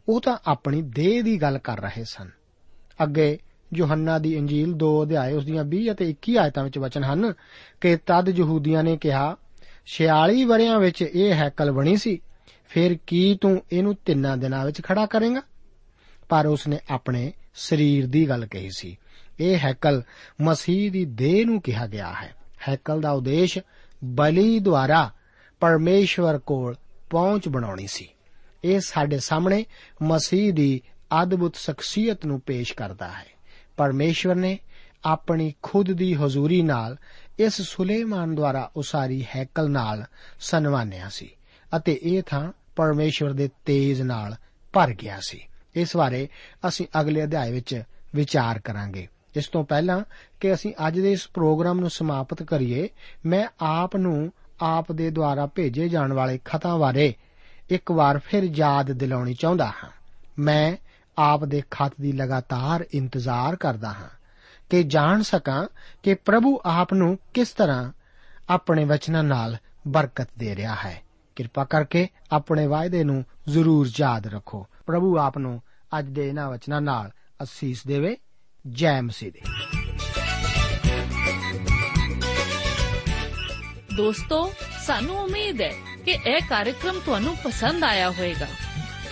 ਉਹ 0.09 0.21
ਤਾਂ 0.21 0.37
ਆਪਣੀ 0.47 0.83
ਦੇਹ 0.83 1.23
ਦੀ 1.23 1.43
ਗੱਲ 1.43 1.59
ਕਰ 1.59 1.81
ਰਹੇ 1.81 2.05
ਸਨ। 2.05 2.31
ਅੱਗੇ 3.03 3.39
ਯੋਹੰਨਾ 3.75 4.19
ਦੀ 4.19 4.37
ਇੰਜੀਲ 4.37 4.73
2 4.73 5.03
ਅਧਿਆਏ, 5.03 5.33
ਉਸ 5.33 5.45
ਦੀਆਂ 5.45 5.65
20 5.65 5.91
ਅਤੇ 5.91 6.09
21 6.09 6.37
ਆਇਤਾਂ 6.37 6.65
ਵਿੱਚ 6.65 6.79
ਵਚਨ 6.79 7.05
ਹਨ 7.05 7.35
ਕਿ 7.81 7.97
ਤਦ 7.97 8.29
ਯਹੂਦੀਆਂ 8.29 8.83
ਨੇ 8.83 8.97
ਕਿਹਾ 8.97 9.37
46 9.87 10.45
ਵਰਿਆਂ 10.45 10.81
ਵਿੱਚ 10.81 11.03
ਇਹ 11.03 11.33
ਹੈਕਲ 11.33 11.71
ਬਣੀ 11.73 11.97
ਸੀ, 11.97 12.21
ਫਿਰ 12.69 12.99
ਕੀ 13.07 13.39
ਤੂੰ 13.41 13.63
ਇਹਨੂੰ 13.73 13.95
ਤਿੰਨਾਂ 13.95 14.37
ਦਿਨਾਂ 14.37 14.65
ਵਿੱਚ 14.67 14.83
ਖੜਾ 14.83 15.07
ਕਰੇਗਾ? 15.07 15.43
ਪਰ 16.29 16.47
ਉਸਨੇ 16.47 16.79
ਆਪਣੇ 16.91 17.33
ਸਰੀਰ 17.55 18.07
ਦੀ 18.07 18.29
ਗੱਲ 18.29 18.47
ਕਹੀ 18.47 18.71
ਸੀ, 18.77 18.97
ਇਹ 19.41 19.59
ਹੈਕਲ 19.59 20.03
ਮਸੀਹ 20.41 20.93
ਦੀ 20.93 21.05
ਦੇਹ 21.05 21.47
ਨੂੰ 21.47 21.61
ਕਿਹਾ 21.61 21.87
ਗਿਆ 21.87 22.15
ਹੈ। 22.23 22.35
ਹੈਕਲ 22.69 23.01
ਦਾ 23.01 23.11
ਉਦੇਸ਼ 23.11 23.59
ਬਲੀ 24.05 24.59
ਦੁਆਰਾ 24.59 25.11
ਪਰਮੇਸ਼ਵਰ 25.61 26.39
ਕੋਲ 26.39 26.75
ਪਹੁੰਚ 27.11 27.49
ਬਣਾਉਣੀ 27.49 27.87
ਸੀ। 27.87 28.09
ਇਹ 28.65 28.81
ਸਾਡੇ 28.81 29.19
ਸਾਹਮਣੇ 29.19 29.65
ਮਸੀਹ 30.03 30.53
ਦੀ 30.53 30.83
ਅਦਭੁਤ 31.23 31.57
ਸ਼ਖਸੀਅਤ 31.57 32.27
ਨੂੰ 32.27 32.41
ਪੇਸ਼ 32.41 32.75
ਕਰਦਾ 32.75 33.09
ਹੈ। 33.09 33.27
ਪਰਮੇਸ਼ਵਰ 33.77 34.35
ਨੇ 34.35 34.59
ਆਪਣੀ 35.05 35.55
ਖੁਦ 35.63 35.93
ਦੀ 35.93 36.15
ਹਜ਼ੂਰੀ 36.15 36.63
ਨਾਲ 36.63 36.97
ਇਸ 37.39 37.63
ਸੁਲੇਮਾਨ 37.63 38.35
ਦੁਆਰਾ 38.35 38.71
ਉਸਾਰੀ 38.77 39.27
ਹੈਕਲ 39.37 39.71
ਨਾਲ 39.71 40.05
ਸਨਮਾਨਿਆ 40.41 41.09
ਸੀ 41.09 41.31
ਅਤੇ 41.77 42.01
ਇਹ 42.03 42.23
ਥਾਂ 42.23 42.53
ਪਰਮੇਸ਼ਵਰ 42.77 43.33
ਦੇ 43.33 43.51
ਤੇਜ 43.65 44.03
ਨਾਲ 44.03 44.37
ਭਰ 44.73 44.93
ਗਿਆ 44.93 45.19
ਸੀ। 45.29 45.41
ਇਸ 45.75 45.97
ਬਾਰੇ 45.97 46.29
ਅਸੀਂ 46.69 46.87
ਅਗਲੇ 47.01 47.25
ਅਧਿਆਇ 47.25 47.53
ਵਿੱਚ 47.53 47.83
ਵਿਚਾਰ 48.15 48.59
ਕਰਾਂਗੇ। 48.59 49.09
ਇਸ 49.37 49.49
ਤੋਂ 49.49 49.65
ਪਹਿਲਾਂ 49.65 50.03
ਕਿ 50.41 50.55
ਅਸੀਂ 50.55 50.75
ਅੱਜ 50.89 51.01
ਦੇ 51.01 51.13
ਇਸ 51.13 51.29
ਪ੍ਰੋਗਰਾਮ 51.29 51.81
ਨੂੰ 51.81 51.91
ਸਮਾਪਤ 51.91 52.43
ਕਰੀਏ, 52.43 52.89
ਮੈਂ 53.27 53.49
ਆਪ 53.61 53.97
ਨੂੰ 53.97 54.33
ਆਪ 54.61 54.93
ਦੇ 54.93 55.11
ਦੁਆਰਾ 55.11 55.47
ਭੇਜੇ 55.47 55.89
ਜਾਣ 55.89 56.13
ਵਾਲੇ 56.13 56.39
ਖਤਾਂ 56.45 56.79
ਬਾਰੇ 56.79 57.15
ਇੱਕ 57.71 57.91
ਵਾਰ 57.91 58.19
ਫਿਰ 58.19 58.43
ਯਾਦ 58.45 58.93
ਦਿਲਾਉਣੀ 58.93 59.35
ਚਾਹੁੰਦਾ 59.35 59.67
ਹਾਂ। 59.67 59.91
ਮੈਂ 60.39 60.77
ਆਪ 61.19 61.45
ਦੇ 61.45 61.63
ਖਤ 61.71 61.93
ਦੀ 62.01 62.13
ਲਗਾਤਾਰ 62.13 62.85
ਇੰਤਜ਼ਾਰ 62.95 63.57
ਕਰਦਾ 63.57 63.89
ਹਾਂ 63.89 64.09
ਕਿ 64.71 64.83
ਜਾਣ 64.83 65.23
ਸਕਾਂ 65.23 65.67
ਕਿ 66.03 66.15
ਪ੍ਰਭੂ 66.15 66.61
ਆਪ 66.65 66.95
ਨੂੰ 66.95 67.19
ਕਿਸ 67.35 67.49
ਤਰ੍ਹਾਂ 67.49 67.93
ਆਪਣੇ 68.49 68.85
ਵਚਨਾਂ 68.85 69.25
ਨਾਲ 69.25 69.57
ਬਰਕਤ 69.89 70.29
ਦੇ 70.39 70.57
ਰਿਹਾ 70.57 70.75
ਹੈ। 70.75 71.03
ਕਿਰਪਾ 71.37 71.65
ਕਰਕੇ 71.65 72.09
ਆਪਣੇ 72.33 72.67
ਵਾਅਦੇ 72.67 73.05
ਨੂੰ 73.05 73.25
ਜ਼ਰੂਰ 73.49 73.89
ਯਾਦ 73.97 74.27
ਰੱਖੋ। 74.27 74.67
ਪ੍ਰਭੂ 74.87 75.19
ਆਪ 75.19 75.39
ਨੂੰ 75.39 75.63
ਅੱਜ 75.99 76.07
ਦੇ 76.07 76.29
ਇਹਨਾਂ 76.29 76.51
ਵਚਨਾਂ 76.51 76.81
ਨਾਲ 76.81 77.11
ਅਸੀਸ 77.43 77.87
ਦੇਵੇ। 77.87 78.17
ਜੈ 78.69 79.01
ਮਸੀਹ 79.01 79.33
ਦੇ। 79.33 79.41
ਦੋਸਤੋ, 83.97 84.53
ਸਾਨੂੰ 84.87 85.17
ਉਮੀਦ 85.17 85.63
ਹੈ 85.63 85.73
ਕਿ 86.05 86.11
ਇਹ 86.11 86.41
ਕਾਰਜਕ੍ਰਮ 86.51 87.01
ਤੁਹਾਨੂੰ 87.05 87.37
ਪਸੰਦ 87.45 87.85
ਆਇਆ 87.85 88.11
ਹੋਵੇਗਾ। 88.11 88.47